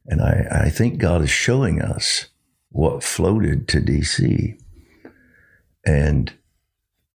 And 0.07 0.21
I, 0.21 0.65
I 0.67 0.71
think 0.71 0.99
God 0.99 1.23
is 1.23 1.31
showing 1.31 1.81
us 1.81 2.27
what 2.75 3.05
floated 3.05 3.69
to 3.69 3.81
DC. 3.81 4.61
And 5.87 6.33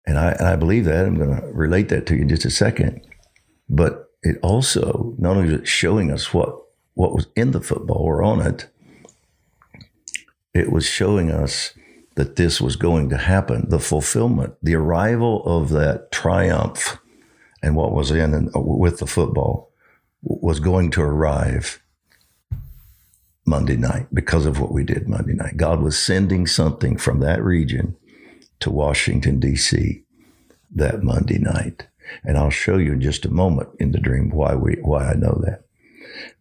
and 0.05 0.17
I, 0.17 0.31
and 0.31 0.47
I 0.47 0.55
believe 0.55 0.85
that. 0.85 1.05
I'm 1.05 1.17
going 1.17 1.39
to 1.39 1.45
relate 1.47 1.89
that 1.89 2.07
to 2.07 2.15
you 2.15 2.23
in 2.23 2.29
just 2.29 2.45
a 2.45 2.49
second. 2.49 3.05
But 3.69 4.09
it 4.23 4.39
also, 4.41 5.13
not 5.19 5.37
only 5.37 5.53
is 5.53 5.61
it 5.61 5.67
showing 5.67 6.11
us 6.11 6.33
what, 6.33 6.55
what 6.95 7.13
was 7.13 7.27
in 7.35 7.51
the 7.51 7.61
football 7.61 7.97
or 7.97 8.23
on 8.23 8.41
it, 8.41 8.67
it 10.53 10.71
was 10.71 10.87
showing 10.87 11.29
us 11.29 11.73
that 12.15 12.37
this 12.37 12.59
was 12.59 12.75
going 12.75 13.09
to 13.09 13.17
happen, 13.17 13.69
the 13.69 13.79
fulfillment, 13.79 14.55
the 14.63 14.73
arrival 14.73 15.43
of 15.45 15.69
that 15.69 16.11
triumph 16.11 16.97
and 17.61 17.75
what 17.75 17.91
was 17.91 18.09
in 18.09 18.33
and 18.33 18.49
uh, 18.55 18.59
with 18.59 18.97
the 18.97 19.05
football 19.05 19.71
was 20.23 20.59
going 20.59 20.89
to 20.91 21.01
arrive 21.01 21.83
Monday 23.49 23.75
night 23.75 24.07
because 24.13 24.45
of 24.45 24.59
what 24.59 24.71
we 24.71 24.83
did 24.83 25.09
Monday 25.09 25.33
night. 25.33 25.57
God 25.57 25.81
was 25.81 25.97
sending 25.97 26.45
something 26.45 26.97
from 26.97 27.19
that 27.19 27.43
region 27.43 27.97
to 28.59 28.69
Washington, 28.69 29.39
D.C. 29.39 30.03
that 30.71 31.03
Monday 31.03 31.39
night. 31.39 31.87
And 32.23 32.37
I'll 32.37 32.49
show 32.49 32.77
you 32.77 32.93
in 32.93 33.01
just 33.01 33.25
a 33.25 33.31
moment 33.31 33.69
in 33.79 33.91
the 33.91 33.99
dream 33.99 34.29
why 34.29 34.55
we 34.55 34.75
why 34.81 35.11
I 35.11 35.13
know 35.13 35.41
that. 35.45 35.63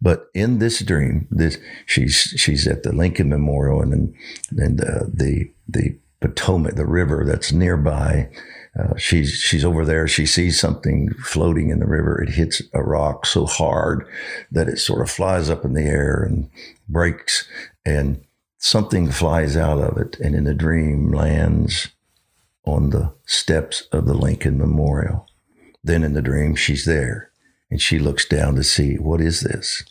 But 0.01 0.29
in 0.33 0.59
this 0.59 0.79
dream, 0.79 1.27
this 1.29 1.57
she's 1.85 2.33
she's 2.37 2.67
at 2.67 2.83
the 2.83 2.91
Lincoln 2.91 3.29
Memorial 3.29 3.81
and 3.81 3.91
then, 3.91 4.15
then 4.51 4.75
the, 4.77 5.11
the 5.13 5.51
the 5.67 5.97
Potomac, 6.21 6.75
the 6.75 6.85
river 6.85 7.23
that's 7.25 7.51
nearby. 7.51 8.29
Uh, 8.77 8.95
she's 8.97 9.33
she's 9.33 9.65
over 9.65 9.85
there. 9.85 10.07
She 10.07 10.25
sees 10.25 10.59
something 10.59 11.13
floating 11.13 11.69
in 11.69 11.79
the 11.79 11.87
river. 11.87 12.21
It 12.21 12.33
hits 12.33 12.61
a 12.73 12.83
rock 12.83 13.25
so 13.25 13.45
hard 13.45 14.07
that 14.51 14.67
it 14.67 14.77
sort 14.77 15.01
of 15.01 15.09
flies 15.09 15.49
up 15.49 15.65
in 15.65 15.73
the 15.73 15.83
air 15.83 16.21
and 16.21 16.49
breaks, 16.87 17.47
and 17.85 18.23
something 18.57 19.11
flies 19.11 19.57
out 19.57 19.79
of 19.79 19.97
it, 19.97 20.19
and 20.19 20.35
in 20.35 20.43
the 20.43 20.53
dream 20.53 21.11
lands 21.11 21.89
on 22.65 22.91
the 22.91 23.13
steps 23.25 23.87
of 23.91 24.05
the 24.05 24.13
Lincoln 24.13 24.57
Memorial. 24.57 25.25
Then 25.83 26.03
in 26.03 26.13
the 26.13 26.21
dream, 26.21 26.55
she's 26.55 26.85
there 26.85 27.29
and 27.69 27.81
she 27.81 27.99
looks 27.99 28.25
down 28.25 28.55
to 28.55 28.63
see 28.63 28.95
what 28.95 29.21
is 29.21 29.41
this? 29.41 29.83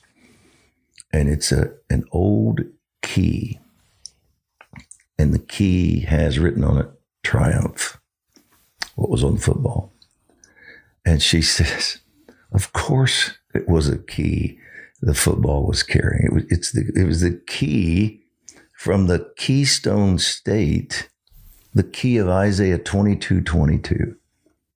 And 1.13 1.29
it's 1.29 1.53
a, 1.53 1.73
an 1.89 2.05
old 2.13 2.61
key. 3.03 3.61
And 5.19 5.33
the 5.33 5.39
key 5.39 6.01
has 6.01 6.39
written 6.39 6.65
on 6.65 6.79
it 6.79 6.89
triumph, 7.25 7.99
what 8.95 9.11
was 9.11 9.25
on 9.25 9.35
the 9.35 9.41
football. 9.41 9.93
And 11.05 11.23
she 11.23 11.43
says, 11.57 11.99
Of 12.53 12.73
course, 12.73 13.33
it 13.55 13.69
was 13.69 13.89
a 13.89 13.99
key 13.99 14.59
the 15.01 15.15
football 15.15 15.67
was 15.67 15.83
carrying. 15.83 16.27
It 16.27 16.33
was, 16.33 16.45
it's 16.51 16.73
the, 16.73 16.91
it 16.97 17.05
was 17.05 17.21
the 17.21 17.41
key 17.47 18.25
from 18.77 19.07
the 19.07 19.33
Keystone 19.37 20.19
State 20.19 21.09
the 21.75 21.83
key 21.85 22.17
of 22.17 22.29
Isaiah 22.29 22.79
22 22.79 23.41
22, 23.43 24.17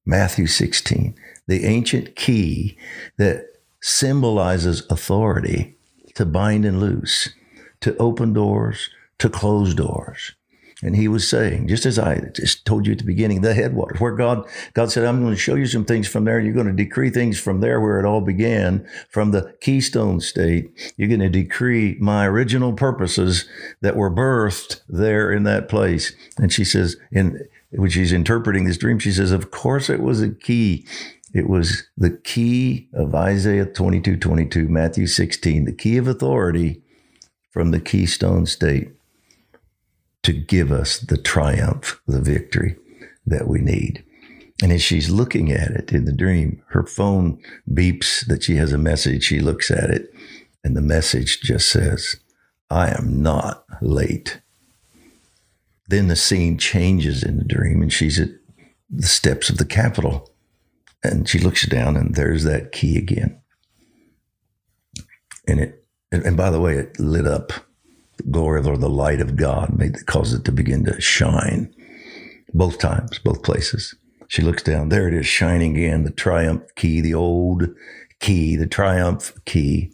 Matthew 0.07 0.47
16, 0.47 1.15
the 1.47 1.65
ancient 1.65 2.15
key 2.17 2.79
that 3.19 3.47
symbolizes 3.81 4.87
authority 4.89 5.77
to 6.15 6.25
bind 6.25 6.65
and 6.65 6.79
loose, 6.81 7.31
to 7.81 7.97
open 7.97 8.33
doors, 8.33 8.89
to 9.23 9.31
close 9.31 9.73
doors. 9.73 10.33
And 10.83 10.97
he 10.97 11.07
was 11.07 11.29
saying, 11.29 11.69
just 11.69 11.87
as 11.87 11.97
I 11.97 12.19
just 12.35 12.67
told 12.67 12.87
you 12.87 12.93
at 12.93 12.99
the 12.99 13.05
beginning, 13.05 13.41
the 13.41 13.55
headwaters, 13.55 14.01
where 14.01 14.17
God, 14.17 14.45
God 14.75 14.91
said, 14.91 15.05
I'm 15.05 15.23
going 15.23 15.33
to 15.33 15.41
show 15.41 15.55
you 15.55 15.67
some 15.67 15.85
things 15.85 16.09
from 16.09 16.25
there. 16.25 16.39
And 16.39 16.45
you're 16.45 16.57
going 16.57 16.67
to 16.67 16.73
decree 16.73 17.11
things 17.11 17.39
from 17.39 17.61
there 17.61 17.81
where 17.81 18.01
it 18.01 18.05
all 18.05 18.21
began, 18.21 18.85
from 19.09 19.31
the 19.31 19.55
Keystone 19.61 20.19
State. 20.19 20.73
You're 20.97 21.07
going 21.07 21.21
to 21.21 21.29
decree 21.29 21.97
my 22.01 22.27
original 22.27 22.73
purposes 22.73 23.49
that 23.81 23.95
were 23.95 24.11
birthed 24.11 24.81
there 24.89 25.31
in 25.31 25.45
that 25.45 25.69
place. 25.69 26.17
And 26.37 26.53
she 26.53 26.65
says, 26.65 26.97
in 27.13 27.49
when 27.71 27.89
she's 27.89 28.13
interpreting 28.13 28.65
this 28.65 28.77
dream, 28.77 28.99
she 28.99 29.13
says, 29.13 29.31
Of 29.31 29.53
course 29.53 29.89
it 29.89 30.03
was 30.03 30.21
a 30.21 30.31
key. 30.31 30.85
It 31.33 31.49
was 31.49 31.85
the 31.97 32.11
key 32.11 32.89
of 32.93 33.15
Isaiah 33.15 33.67
22, 33.67 34.17
22, 34.17 34.69
Matthew 34.69 35.07
16, 35.07 35.65
the 35.65 35.73
key 35.73 35.97
of 35.97 36.09
authority 36.09 36.83
from 37.53 37.71
the 37.71 37.81
Keystone 37.81 38.47
State 38.47 38.91
to 40.23 40.33
give 40.33 40.71
us 40.71 40.99
the 40.99 41.17
triumph, 41.17 42.01
the 42.07 42.21
victory 42.21 42.77
that 43.27 43.49
we 43.49 43.61
need. 43.61 44.05
And 44.63 44.71
as 44.71 44.83
she's 44.83 45.11
looking 45.11 45.51
at 45.51 45.73
it 45.73 45.93
in 45.93 46.05
the 46.05 46.13
dream, 46.13 46.63
her 46.69 46.87
phone 46.87 47.43
beeps 47.69 48.25
that 48.27 48.45
she 48.45 48.57
has 48.57 48.73
a 48.73 48.79
message. 48.79 49.25
She 49.25 49.41
looks 49.41 49.71
at 49.71 49.91
it, 49.91 50.13
and 50.63 50.77
the 50.77 50.83
message 50.83 51.41
just 51.41 51.69
says, 51.69 52.17
I 52.71 52.91
am 52.97 53.23
not 53.23 53.65
late. 53.81 54.41
Then 55.89 56.09
the 56.09 56.17
scene 56.17 56.59
changes 56.59 57.25
in 57.25 57.39
the 57.39 57.45
dream, 57.45 57.83
and 57.83 57.93
she's 57.93 58.21
at 58.21 58.29
the 58.89 59.07
steps 59.07 59.51
of 59.51 59.59
the 59.59 59.65
Capitol. 59.65 60.31
And 61.03 61.29
she 61.29 61.41
looks 61.41 61.67
down, 61.67 61.97
and 61.97 62.15
there's 62.15 62.45
that 62.45 62.71
key 62.71 62.97
again. 62.97 63.41
And 65.49 65.59
it, 65.59 65.85
and 66.13 66.37
by 66.37 66.51
the 66.51 66.61
way, 66.61 66.77
it 66.77 67.01
lit 67.01 67.27
up 67.27 67.53
glory 68.31 68.65
or 68.67 68.77
the 68.77 68.89
light 68.89 69.21
of 69.21 69.37
God, 69.37 69.77
made 69.77 70.07
caused 70.07 70.35
it 70.35 70.45
to 70.45 70.53
begin 70.53 70.85
to 70.85 71.01
shine 71.01 71.75
both 72.55 72.79
times, 72.79 73.19
both 73.19 73.43
places. 73.43 73.95
She 74.29 74.43
looks 74.43 74.63
down. 74.63 74.89
There 74.89 75.09
it 75.09 75.15
is, 75.15 75.27
shining 75.27 75.77
again, 75.77 76.05
the 76.05 76.11
triumph 76.11 76.63
key, 76.77 77.01
the 77.01 77.15
old 77.15 77.69
key, 78.21 78.57
the 78.57 78.67
triumph 78.67 79.33
key. 79.45 79.93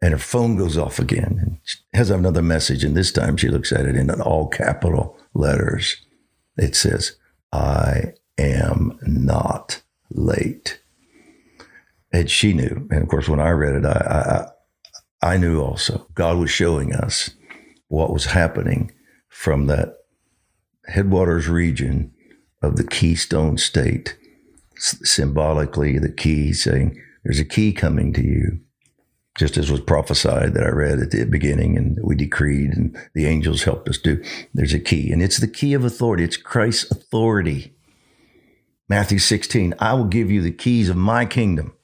And 0.00 0.12
her 0.12 0.18
phone 0.18 0.56
goes 0.56 0.76
off 0.76 0.98
again 0.98 1.38
and 1.40 1.58
has 1.94 2.10
another 2.10 2.42
message. 2.42 2.84
And 2.84 2.96
this 2.96 3.12
time 3.12 3.36
she 3.36 3.48
looks 3.48 3.72
at 3.72 3.86
it 3.86 3.96
in 3.96 4.10
all 4.20 4.48
capital 4.48 5.16
letters. 5.34 5.96
It 6.56 6.76
says, 6.76 7.16
I 7.52 8.14
am 8.38 8.98
not 9.02 9.82
late. 10.10 10.80
And 12.12 12.30
she 12.30 12.52
knew. 12.52 12.86
And 12.90 13.02
of 13.02 13.08
course, 13.08 13.28
when 13.28 13.40
I 13.40 13.50
read 13.50 13.74
it, 13.74 13.86
I, 13.86 14.48
I, 15.22 15.36
knew 15.36 15.60
also. 15.60 16.06
God 16.14 16.38
was 16.38 16.50
showing 16.50 16.94
us 16.94 17.30
what 17.88 18.12
was 18.12 18.26
happening 18.26 18.92
from 19.28 19.66
that 19.66 19.98
headwaters 20.86 21.48
region 21.48 22.12
of 22.62 22.76
the 22.76 22.86
keystone 22.86 23.58
state, 23.58 24.16
symbolically 24.76 25.98
the 25.98 26.12
key 26.12 26.52
saying, 26.52 27.00
there's 27.24 27.40
a 27.40 27.44
key 27.44 27.72
coming 27.72 28.12
to 28.14 28.22
you, 28.22 28.60
just 29.36 29.56
as 29.56 29.70
was 29.70 29.80
prophesied 29.80 30.54
that 30.54 30.64
I 30.64 30.70
read 30.70 30.98
at 30.98 31.10
the 31.10 31.24
beginning 31.24 31.76
and 31.76 31.98
we 32.02 32.14
decreed 32.16 32.70
and 32.70 32.96
the 33.14 33.26
angels 33.26 33.62
helped 33.62 33.88
us 33.88 33.98
do. 33.98 34.22
There's 34.52 34.74
a 34.74 34.80
key, 34.80 35.12
and 35.12 35.22
it's 35.22 35.38
the 35.38 35.48
key 35.48 35.74
of 35.74 35.84
authority. 35.84 36.24
It's 36.24 36.36
Christ's 36.36 36.90
authority. 36.90 37.74
Matthew 38.88 39.18
16, 39.18 39.74
I 39.78 39.94
will 39.94 40.04
give 40.04 40.30
you 40.30 40.42
the 40.42 40.52
keys 40.52 40.88
of 40.88 40.96
my 40.96 41.24
kingdom. 41.24 41.74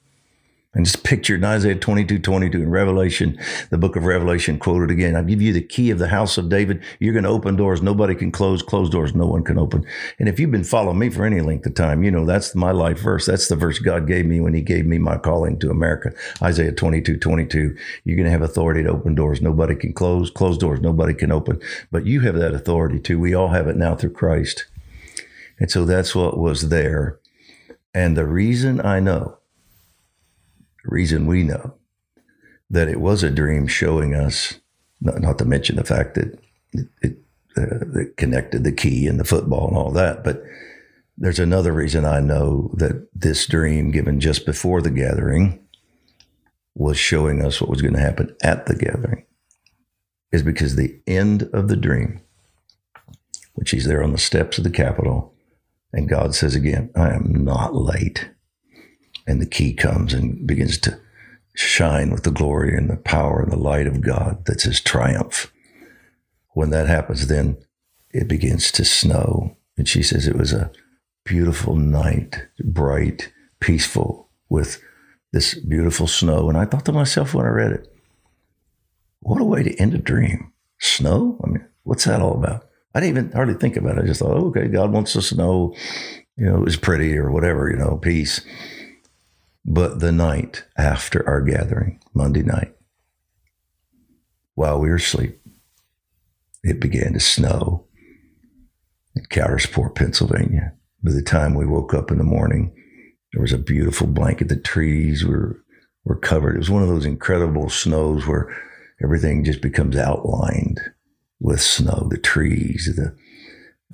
And 0.79 0.87
just 0.87 1.03
picture 1.03 1.35
in 1.35 1.43
Isaiah 1.43 1.75
22, 1.75 2.21
22 2.21 2.63
in 2.63 2.71
Revelation, 2.71 3.37
the 3.71 3.77
book 3.77 3.97
of 3.97 4.05
Revelation 4.05 4.61
quoted 4.61 4.93
again. 4.93 5.17
I 5.17 5.23
give 5.23 5.43
you 5.43 5.53
the 5.53 5.61
key 5.61 5.91
of 5.91 5.99
the 5.99 6.07
house 6.07 6.39
of 6.39 6.49
David. 6.49 6.81
You're 7.01 7.13
going 7.13 7.25
to 7.25 7.31
open 7.31 7.57
doors 7.57 7.83
nobody 7.83 8.15
can 8.15 8.31
close, 8.31 8.63
close 8.63 8.89
doors 8.89 9.13
no 9.13 9.27
one 9.27 9.43
can 9.43 9.59
open. 9.59 9.85
And 10.21 10.29
if 10.29 10.39
you've 10.39 10.53
been 10.53 10.63
following 10.63 11.01
me 11.01 11.11
for 11.11 11.25
any 11.25 11.41
length 11.41 11.67
of 11.67 11.75
time, 11.75 12.05
you 12.05 12.13
know 12.13 12.25
that's 12.25 12.55
my 12.55 12.71
life 12.71 13.01
verse. 13.01 13.27
That's 13.27 13.49
the 13.49 13.57
verse 13.57 13.81
God 13.81 14.07
gave 14.07 14.25
me 14.27 14.41
when 14.41 14.55
he 14.55 14.61
gave 14.61 14.87
me 14.87 14.99
my 14.99 15.19
calling 15.19 15.59
to 15.59 15.71
America. 15.71 16.13
Isaiah 16.41 16.71
22, 16.71 17.17
22. 17.17 17.77
You're 18.05 18.17
going 18.17 18.27
to 18.27 18.31
have 18.31 18.43
authority 18.43 18.85
to 18.85 18.91
open 18.91 19.17
doors 19.17 19.43
nobody 19.43 19.75
can 19.75 19.93
close, 19.93 20.31
close 20.31 20.57
doors 20.57 20.81
nobody 20.81 21.13
can 21.13 21.33
open. 21.33 21.61
But 21.91 22.07
you 22.07 22.21
have 22.21 22.37
that 22.37 22.55
authority 22.55 23.01
too. 23.01 23.19
We 23.19 23.35
all 23.35 23.49
have 23.49 23.67
it 23.67 23.77
now 23.77 23.97
through 23.97 24.13
Christ. 24.13 24.67
And 25.59 25.73
so 25.73 25.85
that's 25.85 26.15
what 26.15 26.39
was 26.39 26.69
there. 26.69 27.19
And 27.93 28.17
the 28.17 28.27
reason 28.27 28.81
I 28.81 29.01
know 29.01 29.38
reason 30.85 31.27
we 31.27 31.43
know 31.43 31.75
that 32.71 32.89
it 32.89 33.01
was 33.01 33.23
a 33.23 33.31
dream 33.31 33.67
showing 33.67 34.15
us, 34.15 34.61
not, 35.01 35.21
not 35.21 35.39
to 35.39 35.45
mention 35.45 35.77
the 35.77 35.85
fact 35.85 36.15
that 36.15 36.39
it, 36.73 36.87
it, 37.03 37.19
uh, 37.57 38.01
it 38.01 38.17
connected 38.17 38.65
the 38.65 38.73
key 38.73 39.07
and 39.07 39.19
the 39.19 39.25
football 39.25 39.69
and 39.69 39.77
all 39.77 39.91
that, 39.91 40.23
but 40.23 40.43
there's 41.17 41.41
another 41.41 41.73
reason 41.73 42.05
I 42.05 42.21
know 42.21 42.71
that 42.75 43.09
this 43.13 43.47
dream 43.47 43.91
given 43.91 44.21
just 44.21 44.47
before 44.47 44.81
the 44.81 44.91
gathering 44.91 45.61
was 46.75 46.97
showing 46.97 47.45
us 47.45 47.61
what 47.61 47.71
was 47.71 47.83
going 47.83 47.95
to 47.95 48.01
happen 48.01 48.37
at 48.43 48.67
the 48.67 48.77
gathering 48.77 49.27
is 50.31 50.43
because 50.43 50.77
the 50.77 51.01
end 51.07 51.49
of 51.53 51.69
the 51.69 51.77
dream, 51.77 52.21
which 53.55 53.73
he's 53.73 53.87
there 53.87 54.03
on 54.03 54.13
the 54.13 54.19
steps 54.19 54.59
of 54.59 54.65
the 54.65 54.71
Capitol, 54.71 55.35
and 55.93 56.09
God 56.09 56.35
says 56.35 56.55
again, 56.55 56.91
I 56.95 57.11
am 57.15 57.45
not 57.45 57.75
late 57.75 58.31
and 59.29 59.43
the 59.43 59.47
key 59.47 59.75
comes 59.75 60.15
and 60.15 60.47
begins 60.47 60.79
to 60.79 60.99
shine 61.55 62.11
with 62.11 62.23
the 62.23 62.31
glory 62.31 62.75
and 62.75 62.89
the 62.89 62.97
power 62.97 63.43
and 63.43 63.53
the 63.53 63.59
light 63.59 63.87
of 63.87 64.01
God 64.01 64.45
that's 64.47 64.63
his 64.63 64.81
triumph. 64.81 65.53
When 66.55 66.71
that 66.71 66.87
happens, 66.87 67.27
then 67.27 67.59
it 68.11 68.27
begins 68.27 68.73
to 68.73 68.85
snow. 68.87 69.57
And 69.77 69.87
she 69.87 70.03
says 70.03 70.27
it 70.27 70.37
was 70.37 70.53
a 70.53 70.73
beautiful 71.25 71.77
night, 71.77 72.49
bright, 72.65 73.31
peaceful, 73.61 74.31
with 74.49 74.83
this 75.33 75.55
beautiful 75.55 76.07
snow. 76.07 76.49
And 76.49 76.57
I 76.57 76.65
thought 76.65 76.87
to 76.87 76.93
myself 76.93 77.35
when 77.35 77.45
I 77.45 77.51
read 77.51 77.73
it, 77.73 77.95
what 79.21 79.43
a 79.43 79.45
way 79.45 79.63
to 79.63 79.77
end 79.77 79.93
a 79.93 79.99
dream. 79.99 80.53
Snow? 80.81 81.39
I 81.45 81.49
mean, 81.49 81.67
what's 81.83 82.05
that 82.05 82.23
all 82.23 82.35
about? 82.35 82.67
I 82.95 83.01
didn't 83.01 83.19
even 83.19 83.33
hardly 83.33 83.55
think 83.55 83.77
about 83.77 83.99
it. 83.99 84.05
I 84.05 84.07
just 84.07 84.21
thought, 84.21 84.37
oh, 84.37 84.47
okay, 84.47 84.69
God 84.69 84.91
wants 84.91 85.13
the 85.13 85.21
snow. 85.21 85.75
You 86.37 86.47
know, 86.47 86.57
it 86.57 86.65
was 86.65 86.77
pretty 86.77 87.19
or 87.19 87.31
whatever, 87.31 87.69
you 87.69 87.77
know, 87.77 87.99
peace 87.99 88.41
but 89.71 90.01
the 90.01 90.13
night 90.13 90.65
after 90.79 91.29
our 91.29 91.43
gathering, 91.43 92.01
Monday 92.15 92.43
night, 92.43 92.75
while 94.55 94.81
we 94.81 94.89
were 94.89 94.95
asleep, 94.95 95.39
it 96.63 96.81
began 96.81 97.13
to 97.13 97.21
snow 97.21 97.87
in 99.15 99.25
Coudersport, 99.25 99.95
Pennsylvania. 99.95 100.73
By 101.05 101.13
the 101.13 101.23
time 101.23 101.55
we 101.55 101.67
woke 101.67 101.93
up 101.93 102.11
in 102.11 102.17
the 102.17 102.25
morning, 102.25 102.75
there 103.33 103.43
was 103.43 103.53
a 103.53 103.59
beautiful 103.59 104.07
blanket. 104.07 104.49
The 104.49 104.57
trees 104.57 105.23
were 105.25 105.63
were 106.03 106.17
covered. 106.17 106.55
It 106.55 106.61
was 106.61 106.71
one 106.71 106.83
of 106.83 106.89
those 106.89 107.05
incredible 107.05 107.69
snows 107.69 108.27
where 108.27 108.49
everything 109.05 109.45
just 109.45 109.61
becomes 109.61 109.99
outlined 109.99 110.81
with 111.41 111.61
snow. 111.61 112.09
The 112.11 112.17
trees, 112.17 112.91
the 112.97 113.15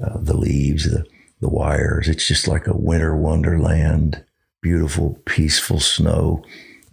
uh, 0.06 0.20
the 0.20 0.36
leaves, 0.36 0.88
the 0.88 1.04
the 1.40 1.48
wires. 1.48 2.08
It's 2.08 2.28
just 2.28 2.46
like 2.46 2.68
a 2.68 2.76
winter 2.76 3.16
wonderland 3.16 4.24
beautiful, 4.64 5.20
peaceful 5.26 5.78
snow. 5.78 6.42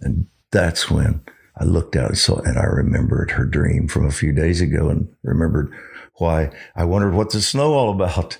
And 0.02 0.26
that's 0.50 0.90
when 0.90 1.22
I 1.56 1.64
looked 1.64 1.96
out 1.96 2.10
and 2.10 2.18
saw, 2.18 2.38
and 2.40 2.58
I 2.58 2.64
remembered 2.64 3.30
her 3.30 3.46
dream 3.46 3.88
from 3.88 4.04
a 4.04 4.12
few 4.12 4.30
days 4.30 4.60
ago 4.60 4.90
and 4.90 5.08
remembered 5.22 5.72
why 6.16 6.50
I 6.76 6.84
wondered 6.84 7.14
what's 7.14 7.34
the 7.34 7.40
snow 7.40 7.72
all 7.72 7.90
about. 7.90 8.36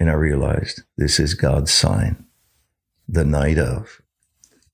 And 0.00 0.10
I 0.10 0.14
realized 0.14 0.82
this 0.96 1.20
is 1.20 1.34
God's 1.34 1.72
sign. 1.72 2.26
The 3.08 3.24
night 3.24 3.58
of, 3.58 4.02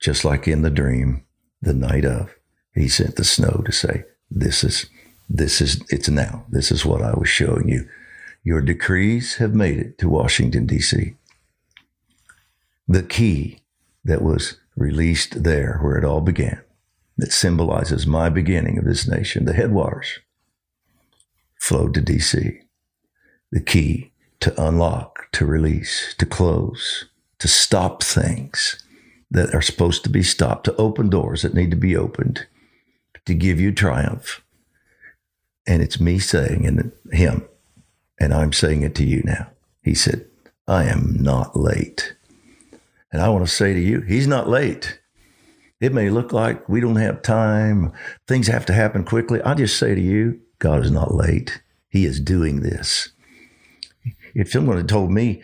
just 0.01 0.25
like 0.25 0.49
in 0.49 0.63
the 0.63 0.71
dream, 0.71 1.27
the 1.61 1.75
night 1.75 2.07
of, 2.07 2.35
he 2.75 2.89
sent 2.89 3.17
the 3.17 3.25
snow 3.25 3.63
to 3.67 3.73
say, 3.73 4.05
this 4.31 4.65
is, 4.65 4.87
this 5.29 5.61
is, 5.61 5.83
it's 5.91 6.09
now. 6.09 6.47
This 6.49 6.73
is 6.73 6.87
what 6.87 7.03
I 7.03 7.13
was 7.13 7.29
showing 7.29 7.69
you. 7.69 7.87
Your 8.45 8.63
decrees 8.63 9.37
have 9.37 9.55
made 9.55 9.77
it 9.77 9.99
to 9.99 10.09
Washington, 10.09 10.65
D.C. 10.65 11.17
The 12.89 13.03
key 13.03 13.60
that 14.05 14.23
was 14.23 14.59
released 14.77 15.43
there 15.43 15.79
where 15.83 15.97
it 15.97 16.05
all 16.05 16.21
began, 16.21 16.63
that 17.19 17.33
symbolizes 17.33 18.07
my 18.07 18.29
beginning 18.29 18.79
of 18.79 18.85
this 18.85 19.07
nation, 19.07 19.45
the 19.45 19.53
headwaters, 19.53 20.21
flowed 21.59 21.95
to 21.95 22.01
DC. 22.01 22.61
The 23.53 23.61
key 23.61 24.13
to 24.41 24.63
unlock, 24.63 25.31
to 25.33 25.45
release, 25.45 26.15
to 26.19 26.27
close, 26.27 27.07
to 27.39 27.49
stop 27.49 28.03
things 28.03 28.83
that 29.31 29.55
are 29.55 29.63
supposed 29.63 30.03
to 30.05 30.11
be 30.11 30.23
stopped, 30.23 30.65
to 30.65 30.77
open 30.77 31.11
doors 31.11 31.43
that 31.43 31.55
need 31.55 31.71
to 31.71 31.77
be 31.77 31.97
opened, 31.97 32.47
to 33.27 33.35
give 33.35 33.61
you 33.61 33.73
triumph. 33.73 34.43
And 35.67 35.83
it's 35.83 36.01
me 36.01 36.19
saying, 36.19 36.67
and 36.67 36.93
him, 37.13 37.47
and 38.19 38.33
I'm 38.33 38.53
saying 38.53 38.83
it 38.83 38.95
to 38.97 39.05
you 39.05 39.23
now. 39.25 39.51
He 39.83 39.95
said, 39.95 40.27
I 40.67 40.85
am 40.85 41.17
not 41.21 41.57
late. 41.57 42.15
And 43.13 43.21
I 43.23 43.29
want 43.29 43.47
to 43.47 43.53
say 43.53 43.73
to 43.73 43.81
you, 43.81 44.03
he's 44.03 44.27
not 44.27 44.49
late. 44.49 45.01
It 45.81 45.95
may 45.95 46.11
look 46.11 46.33
like 46.33 46.69
we 46.69 46.81
don't 46.81 46.97
have 46.97 47.23
time, 47.23 47.93
things 48.29 48.47
have 48.49 48.67
to 48.67 48.73
happen 48.73 49.05
quickly. 49.05 49.41
I 49.43 49.55
just 49.55 49.79
say 49.79 49.95
to 49.95 50.01
you, 50.01 50.41
God 50.59 50.85
is 50.85 50.91
not 50.91 51.15
late. 51.15 51.63
He 51.89 52.05
is 52.05 52.21
doing 52.21 52.61
this. 52.61 53.11
If 54.35 54.51
someone 54.51 54.77
had 54.77 54.89
told 54.89 55.11
me 55.11 55.43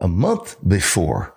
a 0.00 0.08
month 0.08 0.56
before 0.66 1.34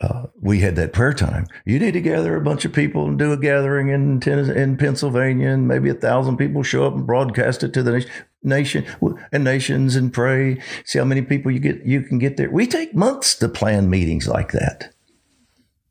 uh, 0.00 0.24
we 0.40 0.60
had 0.60 0.74
that 0.76 0.92
prayer 0.92 1.12
time, 1.12 1.46
you 1.64 1.78
need 1.78 1.92
to 1.92 2.00
gather 2.00 2.34
a 2.34 2.40
bunch 2.40 2.64
of 2.64 2.72
people 2.72 3.06
and 3.06 3.18
do 3.18 3.32
a 3.32 3.36
gathering 3.36 3.90
in 3.90 4.18
Tennessee, 4.20 4.58
in 4.58 4.76
Pennsylvania, 4.76 5.50
and 5.50 5.68
maybe 5.68 5.90
a 5.90 5.94
thousand 5.94 6.38
people 6.38 6.62
show 6.62 6.86
up 6.86 6.94
and 6.94 7.06
broadcast 7.06 7.62
it 7.62 7.72
to 7.74 7.82
the 7.82 7.92
nation, 7.92 8.10
nation 8.42 8.86
and 9.30 9.44
nations 9.44 9.94
and 9.94 10.12
pray. 10.12 10.60
See 10.84 10.98
how 10.98 11.04
many 11.04 11.22
people 11.22 11.52
you 11.52 11.60
get 11.60 11.84
you 11.84 12.02
can 12.02 12.18
get 12.18 12.36
there. 12.36 12.50
We 12.50 12.66
take 12.66 12.94
months 12.94 13.36
to 13.36 13.48
plan 13.48 13.88
meetings 13.88 14.26
like 14.26 14.50
that. 14.52 14.92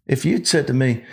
If 0.07 0.25
you'd 0.25 0.47
said 0.47 0.67
to 0.67 0.73
me, 0.73 1.03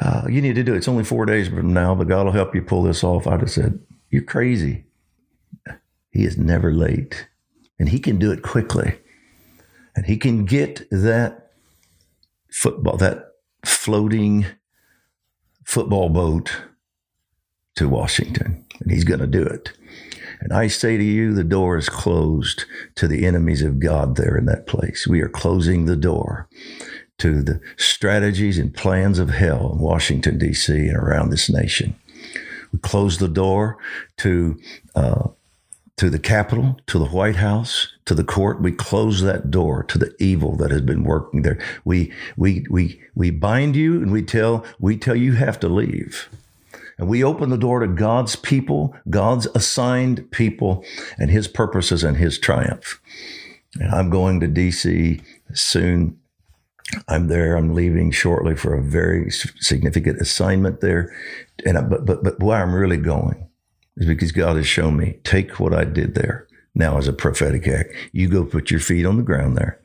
uh, 0.00 0.26
you 0.28 0.40
need 0.40 0.54
to 0.54 0.62
do 0.62 0.74
it, 0.74 0.78
it's 0.78 0.88
only 0.88 1.04
four 1.04 1.26
days 1.26 1.48
from 1.48 1.72
now, 1.72 1.94
but 1.94 2.08
God 2.08 2.24
will 2.24 2.32
help 2.32 2.54
you 2.54 2.62
pull 2.62 2.82
this 2.82 3.04
off, 3.04 3.26
I'd 3.26 3.40
have 3.40 3.50
said, 3.50 3.80
You're 4.10 4.22
crazy. 4.22 4.84
He 6.10 6.24
is 6.24 6.36
never 6.36 6.72
late, 6.72 7.28
and 7.78 7.88
He 7.88 7.98
can 7.98 8.18
do 8.18 8.32
it 8.32 8.42
quickly. 8.42 8.98
And 9.94 10.06
He 10.06 10.16
can 10.16 10.44
get 10.44 10.88
that 10.90 11.52
football, 12.50 12.96
that 12.96 13.32
floating 13.64 14.46
football 15.64 16.08
boat 16.08 16.62
to 17.76 17.88
Washington, 17.88 18.64
and 18.80 18.90
He's 18.90 19.04
going 19.04 19.20
to 19.20 19.26
do 19.26 19.42
it. 19.42 19.72
And 20.40 20.54
I 20.54 20.68
say 20.68 20.96
to 20.96 21.04
you, 21.04 21.34
the 21.34 21.44
door 21.44 21.76
is 21.76 21.90
closed 21.90 22.64
to 22.94 23.06
the 23.06 23.26
enemies 23.26 23.60
of 23.60 23.78
God 23.78 24.16
there 24.16 24.38
in 24.38 24.46
that 24.46 24.66
place. 24.66 25.06
We 25.06 25.20
are 25.20 25.28
closing 25.28 25.84
the 25.84 25.96
door 25.96 26.48
to 27.20 27.42
the 27.42 27.60
strategies 27.76 28.58
and 28.58 28.74
plans 28.74 29.18
of 29.18 29.30
hell 29.30 29.72
in 29.72 29.78
Washington, 29.78 30.38
D.C. 30.38 30.72
and 30.72 30.96
around 30.96 31.30
this 31.30 31.48
nation. 31.48 31.94
We 32.72 32.78
close 32.78 33.18
the 33.18 33.28
door 33.28 33.78
to 34.18 34.58
uh, 34.94 35.28
to 35.96 36.08
the 36.08 36.18
Capitol, 36.18 36.78
to 36.86 36.98
the 36.98 37.04
White 37.04 37.36
House, 37.36 37.88
to 38.06 38.14
the 38.14 38.24
court. 38.24 38.62
We 38.62 38.72
close 38.72 39.20
that 39.20 39.50
door 39.50 39.82
to 39.82 39.98
the 39.98 40.14
evil 40.18 40.56
that 40.56 40.70
has 40.70 40.80
been 40.80 41.04
working 41.04 41.42
there. 41.42 41.58
We 41.84 42.10
we 42.36 42.64
we 42.70 43.00
we 43.14 43.30
bind 43.30 43.76
you 43.76 43.96
and 43.96 44.10
we 44.10 44.22
tell 44.22 44.64
we 44.78 44.96
tell 44.96 45.16
you 45.16 45.32
have 45.32 45.60
to 45.60 45.68
leave. 45.68 46.30
And 46.96 47.06
we 47.06 47.22
open 47.24 47.50
the 47.50 47.58
door 47.58 47.80
to 47.80 47.86
God's 47.86 48.36
people, 48.36 48.94
God's 49.08 49.46
assigned 49.54 50.30
people, 50.30 50.84
and 51.18 51.30
his 51.30 51.48
purposes 51.48 52.04
and 52.04 52.16
his 52.16 52.38
triumph. 52.38 53.00
And 53.74 53.90
I'm 53.90 54.10
going 54.10 54.40
to 54.40 54.48
DC 54.48 55.22
soon. 55.52 56.18
I'm 57.08 57.28
there. 57.28 57.56
I'm 57.56 57.74
leaving 57.74 58.10
shortly 58.10 58.56
for 58.56 58.74
a 58.74 58.82
very 58.82 59.30
significant 59.30 60.20
assignment 60.20 60.80
there. 60.80 61.14
And 61.64 61.78
I, 61.78 61.82
but 61.82 62.06
but 62.06 62.22
but 62.24 62.40
why 62.40 62.60
I'm 62.60 62.74
really 62.74 62.96
going 62.96 63.48
is 63.96 64.06
because 64.06 64.32
God 64.32 64.56
has 64.56 64.66
shown 64.66 64.96
me 64.96 65.18
take 65.24 65.60
what 65.60 65.74
I 65.74 65.84
did 65.84 66.14
there 66.14 66.46
now 66.74 66.98
as 66.98 67.08
a 67.08 67.12
prophetic 67.12 67.66
act. 67.68 67.92
You 68.12 68.28
go 68.28 68.44
put 68.44 68.70
your 68.70 68.80
feet 68.80 69.06
on 69.06 69.16
the 69.16 69.22
ground 69.22 69.56
there, 69.56 69.80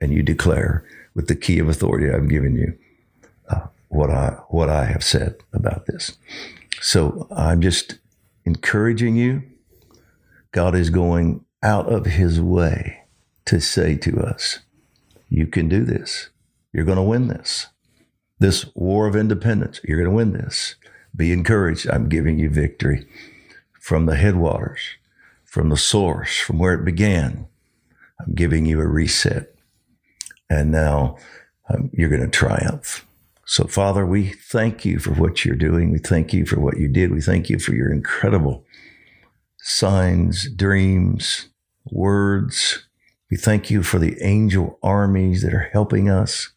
and 0.00 0.12
you 0.12 0.22
declare 0.22 0.84
with 1.14 1.28
the 1.28 1.36
key 1.36 1.58
of 1.58 1.68
authority 1.68 2.10
I've 2.10 2.28
given 2.28 2.56
you 2.56 2.76
uh, 3.48 3.66
what 3.88 4.10
I 4.10 4.38
what 4.48 4.68
I 4.68 4.84
have 4.86 5.04
said 5.04 5.36
about 5.52 5.86
this. 5.86 6.16
So 6.80 7.26
I'm 7.34 7.60
just 7.60 7.98
encouraging 8.44 9.16
you. 9.16 9.42
God 10.52 10.74
is 10.74 10.90
going 10.90 11.44
out 11.62 11.90
of 11.90 12.06
his 12.06 12.40
way 12.40 13.04
to 13.46 13.60
say 13.60 13.96
to 13.96 14.20
us, 14.20 14.60
you 15.28 15.46
can 15.46 15.68
do 15.68 15.84
this. 15.84 16.28
You're 16.74 16.84
going 16.84 16.96
to 16.96 17.02
win 17.02 17.28
this. 17.28 17.68
This 18.40 18.66
war 18.74 19.06
of 19.06 19.14
independence, 19.14 19.80
you're 19.84 19.98
going 19.98 20.10
to 20.10 20.16
win 20.16 20.32
this. 20.32 20.74
Be 21.14 21.32
encouraged. 21.32 21.88
I'm 21.88 22.08
giving 22.08 22.38
you 22.38 22.50
victory 22.50 23.06
from 23.80 24.06
the 24.06 24.16
headwaters, 24.16 24.80
from 25.44 25.68
the 25.68 25.76
source, 25.76 26.36
from 26.36 26.58
where 26.58 26.74
it 26.74 26.84
began. 26.84 27.46
I'm 28.18 28.34
giving 28.34 28.66
you 28.66 28.80
a 28.80 28.88
reset. 28.88 29.54
And 30.50 30.72
now 30.72 31.16
um, 31.70 31.90
you're 31.92 32.08
going 32.08 32.22
to 32.22 32.28
triumph. 32.28 33.06
So, 33.46 33.64
Father, 33.64 34.04
we 34.04 34.30
thank 34.30 34.84
you 34.84 34.98
for 34.98 35.12
what 35.12 35.44
you're 35.44 35.54
doing. 35.54 35.92
We 35.92 35.98
thank 35.98 36.32
you 36.32 36.44
for 36.44 36.58
what 36.58 36.78
you 36.78 36.88
did. 36.88 37.12
We 37.12 37.20
thank 37.20 37.48
you 37.48 37.60
for 37.60 37.72
your 37.72 37.92
incredible 37.92 38.64
signs, 39.58 40.50
dreams, 40.50 41.48
words. 41.84 42.86
We 43.30 43.36
thank 43.36 43.70
you 43.70 43.82
for 43.82 43.98
the 43.98 44.20
angel 44.22 44.78
armies 44.82 45.42
that 45.42 45.54
are 45.54 45.70
helping 45.72 46.10
us. 46.10 46.53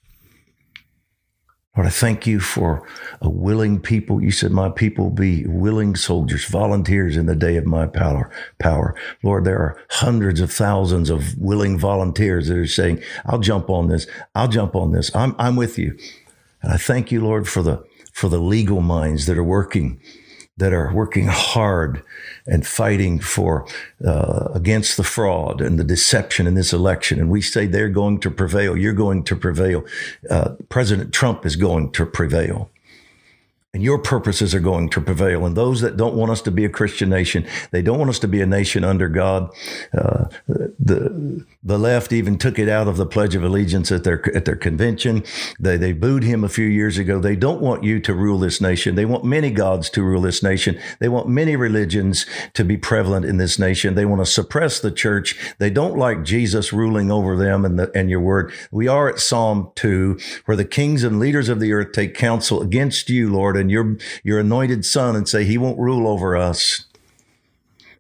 Lord, 1.78 1.86
I 1.86 1.92
thank 1.92 2.26
you 2.26 2.40
for 2.40 2.84
a 3.22 3.30
willing 3.30 3.80
people. 3.80 4.24
You 4.24 4.32
said, 4.32 4.52
My 4.52 4.68
people 4.68 5.12
be 5.12 5.46
willing 5.46 5.96
soldiers, 5.96 6.44
volunteers 6.46 7.16
in 7.16 7.28
the 7.28 7.36
day 7.36 7.56
of 7.56 7.68
my 7.68 7.86
power. 7.86 8.32
Power. 8.58 8.96
Lord, 9.22 9.46
there 9.46 9.60
are 9.60 9.80
hundreds 9.92 10.42
of 10.42 10.52
thousands 10.52 11.12
of 11.12 11.38
willing 11.38 11.78
volunteers 11.78 12.48
that 12.48 12.58
are 12.58 12.66
saying, 12.66 13.04
I'll 13.28 13.38
jump 13.38 13.70
on 13.70 13.90
this. 13.90 14.08
I'll 14.34 14.48
jump 14.48 14.76
on 14.76 14.92
this. 14.92 15.16
I'm, 15.16 15.36
I'm 15.38 15.56
with 15.56 15.78
you. 15.78 15.96
And 16.64 16.74
I 16.74 16.78
thank 16.78 17.12
you, 17.12 17.22
Lord, 17.22 17.48
for 17.48 17.62
the 17.62 17.86
for 18.12 18.28
the 18.28 18.40
legal 18.40 18.82
minds 18.82 19.28
that 19.28 19.38
are 19.38 19.44
working 19.44 20.02
that 20.58 20.74
are 20.74 20.92
working 20.94 21.28
hard 21.28 22.04
and 22.48 22.66
fighting 22.66 23.20
for 23.20 23.68
uh, 24.06 24.50
against 24.54 24.98
the 24.98 25.04
fraud 25.04 25.62
and 25.62 25.80
the 25.80 25.84
deception 25.84 26.48
in 26.48 26.56
this 26.56 26.74
election. 26.74 27.20
And 27.20 27.30
we 27.30 27.42
say 27.42 27.68
they're 27.68 27.90
going 27.90 28.20
to 28.22 28.32
prevail. 28.32 28.76
You're 28.76 28.94
going 28.94 29.24
to 29.26 29.36
prevail. 29.36 29.86
Uh, 30.30 30.56
President 30.70 31.14
Trump 31.14 31.46
is 31.46 31.56
going 31.56 31.92
to 31.92 32.06
prevail 32.06 32.70
and 33.78 33.84
your 33.84 34.00
purposes 34.00 34.56
are 34.56 34.60
going 34.60 34.90
to 34.90 35.00
prevail. 35.00 35.46
And 35.46 35.56
those 35.56 35.82
that 35.82 35.98
don't 35.98 36.16
want 36.16 36.32
us 36.32 36.42
to 36.42 36.50
be 36.50 36.66
a 36.66 36.70
Christian 36.70 37.10
nation, 37.10 37.46
they 37.70 37.84
don't 37.84 38.00
want 38.00 38.10
us 38.10 38.18
to 38.18 38.28
be 38.28 38.42
a 38.42 38.46
nation 38.48 38.84
under 38.84 39.08
God. 39.08 39.52
Uh, 39.96 40.26
the 40.48 41.46
the 41.64 41.78
left 41.78 42.12
even 42.12 42.40
took 42.40 42.58
it 42.58 42.70
out 42.70 42.88
of 42.88 42.98
the 42.98 43.06
Pledge 43.06 43.36
of 43.36 43.44
Allegiance 43.44 43.92
at 43.92 44.04
their 44.04 44.36
at 44.36 44.46
their 44.46 44.56
convention. 44.56 45.24
They 45.60 45.78
they 45.78 45.94
booed 45.94 46.24
him 46.24 46.44
a 46.44 46.50
few 46.50 46.66
years 46.66 46.98
ago. 46.98 47.20
They 47.20 47.36
don't 47.36 47.62
want 47.62 47.84
you 47.84 48.00
to 48.00 48.16
rule 48.16 48.40
this 48.40 48.60
nation. 48.60 48.96
They 48.96 49.06
want 49.06 49.24
many 49.24 49.52
gods 49.52 49.92
to 49.92 50.02
rule 50.02 50.22
this 50.22 50.42
nation. 50.42 50.80
They 51.00 51.10
want 51.10 51.28
many 51.28 51.56
religions 51.56 52.26
to 52.54 52.64
be 52.64 52.78
prevalent 52.78 53.28
in 53.28 53.38
this 53.38 53.60
nation. 53.60 53.94
They 53.94 54.06
want 54.06 54.22
to 54.22 54.26
suppress 54.26 54.80
the 54.80 54.92
church. 54.92 55.56
They 55.60 55.70
don't 55.70 56.00
like 56.00 56.24
Jesus 56.24 56.74
ruling 56.74 57.12
over 57.12 57.38
them 57.38 57.64
and 57.64 57.78
the 57.78 57.92
and 57.94 58.10
your 58.10 58.22
word. 58.22 58.52
We 58.72 58.88
are 58.88 59.08
at 59.08 59.20
Psalm 59.20 59.72
two, 59.76 60.18
where 60.46 60.58
the 60.58 60.66
kings 60.66 61.04
and 61.04 61.20
leaders 61.20 61.48
of 61.48 61.60
the 61.60 61.74
earth 61.74 61.92
take 61.92 62.16
counsel 62.16 62.64
against 62.64 63.12
you, 63.12 63.32
Lord, 63.32 63.56
and 63.56 63.67
and 63.68 63.72
your 63.72 63.98
your 64.24 64.40
anointed 64.40 64.86
son 64.86 65.16
and 65.16 65.28
say 65.28 65.44
he 65.44 65.58
won't 65.58 65.78
rule 65.78 66.08
over 66.08 66.38
us. 66.38 66.86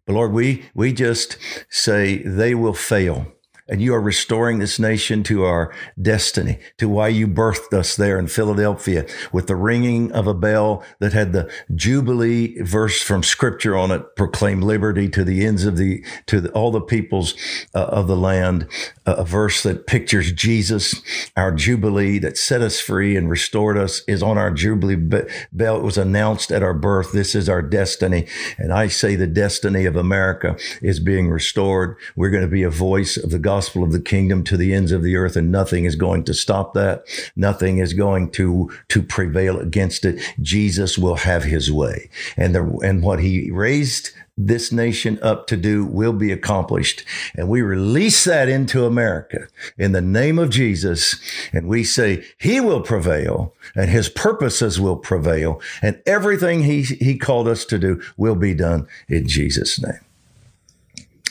But 0.05 0.13
Lord, 0.13 0.31
we 0.31 0.65
we 0.73 0.93
just 0.93 1.37
say 1.69 2.19
they 2.19 2.55
will 2.55 2.73
fail 2.73 3.33
and 3.69 3.81
you 3.81 3.93
are 3.93 4.01
restoring 4.01 4.59
this 4.59 4.79
nation 4.79 5.23
to 5.23 5.43
our 5.43 5.73
destiny, 6.01 6.59
to 6.77 6.87
why 6.87 7.07
you 7.09 7.27
birthed 7.27 7.73
us 7.73 7.95
there 7.95 8.17
in 8.17 8.27
Philadelphia 8.27 9.05
with 9.31 9.47
the 9.47 9.55
ringing 9.55 10.11
of 10.11 10.27
a 10.27 10.33
bell 10.33 10.83
that 10.99 11.13
had 11.13 11.33
the 11.33 11.51
Jubilee 11.75 12.61
verse 12.61 13.01
from 13.01 13.23
scripture 13.23 13.75
on 13.75 13.91
it, 13.91 14.15
proclaim 14.15 14.61
liberty 14.61 15.09
to 15.09 15.23
the 15.23 15.45
ends 15.45 15.65
of 15.65 15.77
the, 15.77 16.03
to 16.27 16.39
the, 16.41 16.51
all 16.51 16.71
the 16.71 16.81
peoples 16.81 17.33
uh, 17.75 17.83
of 17.85 18.07
the 18.07 18.15
land, 18.15 18.67
uh, 19.05 19.15
a 19.17 19.25
verse 19.25 19.63
that 19.63 19.87
pictures 19.87 20.31
Jesus, 20.31 21.01
our 21.35 21.51
Jubilee 21.51 22.19
that 22.19 22.37
set 22.37 22.61
us 22.61 22.79
free 22.79 23.15
and 23.15 23.29
restored 23.29 23.77
us 23.77 24.01
is 24.07 24.23
on 24.23 24.37
our 24.37 24.51
Jubilee 24.51 24.95
bell. 24.95 25.77
It 25.77 25.83
was 25.83 25.97
announced 25.97 26.51
at 26.51 26.63
our 26.63 26.73
birth. 26.73 27.11
This 27.11 27.35
is 27.35 27.49
our 27.49 27.61
destiny. 27.61 28.27
And 28.57 28.71
I 28.71 28.87
say 28.87 29.15
the 29.15 29.27
destiny 29.27 29.85
of 29.85 29.95
America 29.95 30.55
is 30.81 30.99
being 30.99 31.29
restored. 31.29 31.97
We're 32.15 32.29
going 32.29 32.43
to 32.43 32.47
be 32.47 32.63
a 32.63 32.69
voice 32.69 33.17
of 33.17 33.29
the 33.29 33.39
gospel 33.39 33.56
gospel 33.57 33.83
of 33.83 33.91
the 33.91 33.99
kingdom 33.99 34.43
to 34.43 34.55
the 34.55 34.71
ends 34.71 34.91
of 34.91 35.01
the 35.01 35.15
earth 35.15 35.35
and 35.35 35.51
nothing 35.51 35.85
is 35.85 35.95
going 35.95 36.23
to 36.23 36.31
stop 36.31 36.75
that. 36.75 37.03
Nothing 37.35 37.79
is 37.79 37.93
going 37.93 38.29
to, 38.33 38.69
to 38.89 39.01
prevail 39.01 39.57
against 39.59 40.05
it. 40.05 40.21
Jesus 40.39 40.95
will 40.95 41.15
have 41.15 41.43
his 41.43 41.71
way. 41.71 42.07
And 42.37 42.53
the, 42.53 42.61
and 42.83 43.01
what 43.01 43.19
he 43.19 43.49
raised 43.49 44.11
this 44.37 44.71
nation 44.71 45.17
up 45.23 45.47
to 45.47 45.57
do 45.57 45.85
will 45.85 46.13
be 46.13 46.31
accomplished. 46.31 47.03
And 47.35 47.49
we 47.49 47.63
release 47.63 48.25
that 48.25 48.47
into 48.47 48.85
America 48.85 49.47
in 49.75 49.91
the 49.91 50.01
name 50.01 50.37
of 50.37 50.51
Jesus. 50.51 51.19
And 51.51 51.67
we 51.67 51.83
say 51.83 52.23
he 52.37 52.61
will 52.61 52.81
prevail 52.81 53.55
and 53.75 53.89
his 53.89 54.07
purposes 54.07 54.79
will 54.79 54.97
prevail 54.97 55.59
and 55.81 55.99
everything 56.05 56.61
he, 56.61 56.83
he 56.83 57.17
called 57.17 57.47
us 57.47 57.65
to 57.65 57.79
do 57.79 58.03
will 58.17 58.35
be 58.35 58.53
done 58.53 58.87
in 59.09 59.27
Jesus' 59.27 59.81
name. 59.81 60.06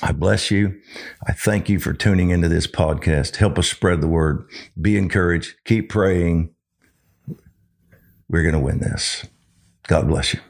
I 0.03 0.13
bless 0.13 0.51
you. 0.51 0.81
I 1.27 1.33
thank 1.33 1.69
you 1.69 1.79
for 1.81 1.93
tuning 1.93 2.31
into 2.31 2.49
this 2.49 2.67
podcast. 2.67 3.37
Help 3.37 3.59
us 3.59 3.69
spread 3.69 4.01
the 4.01 4.09
word. 4.09 4.49
Be 4.81 4.97
encouraged. 4.97 5.55
Keep 5.65 5.89
praying. 5.89 6.55
We're 8.29 8.43
going 8.43 8.55
to 8.55 8.61
win 8.61 8.81
this. 8.81 9.25
God 9.87 10.09
bless 10.09 10.35
you. 10.35 10.41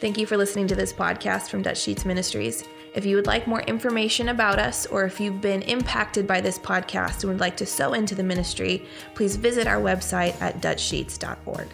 Thank 0.00 0.16
you 0.16 0.26
for 0.26 0.36
listening 0.36 0.68
to 0.68 0.76
this 0.76 0.92
podcast 0.92 1.48
from 1.48 1.62
Dutch 1.62 1.78
Sheets 1.78 2.04
Ministries. 2.04 2.62
If 2.94 3.04
you 3.04 3.16
would 3.16 3.26
like 3.26 3.46
more 3.46 3.62
information 3.62 4.28
about 4.28 4.58
us, 4.58 4.86
or 4.86 5.04
if 5.04 5.20
you've 5.20 5.40
been 5.40 5.62
impacted 5.62 6.26
by 6.26 6.40
this 6.40 6.58
podcast 6.58 7.22
and 7.22 7.32
would 7.32 7.40
like 7.40 7.56
to 7.56 7.66
sow 7.66 7.94
into 7.94 8.14
the 8.14 8.22
ministry, 8.22 8.86
please 9.14 9.36
visit 9.36 9.66
our 9.66 9.80
website 9.80 10.40
at 10.40 10.60
dutchsheets.org. 10.60 11.68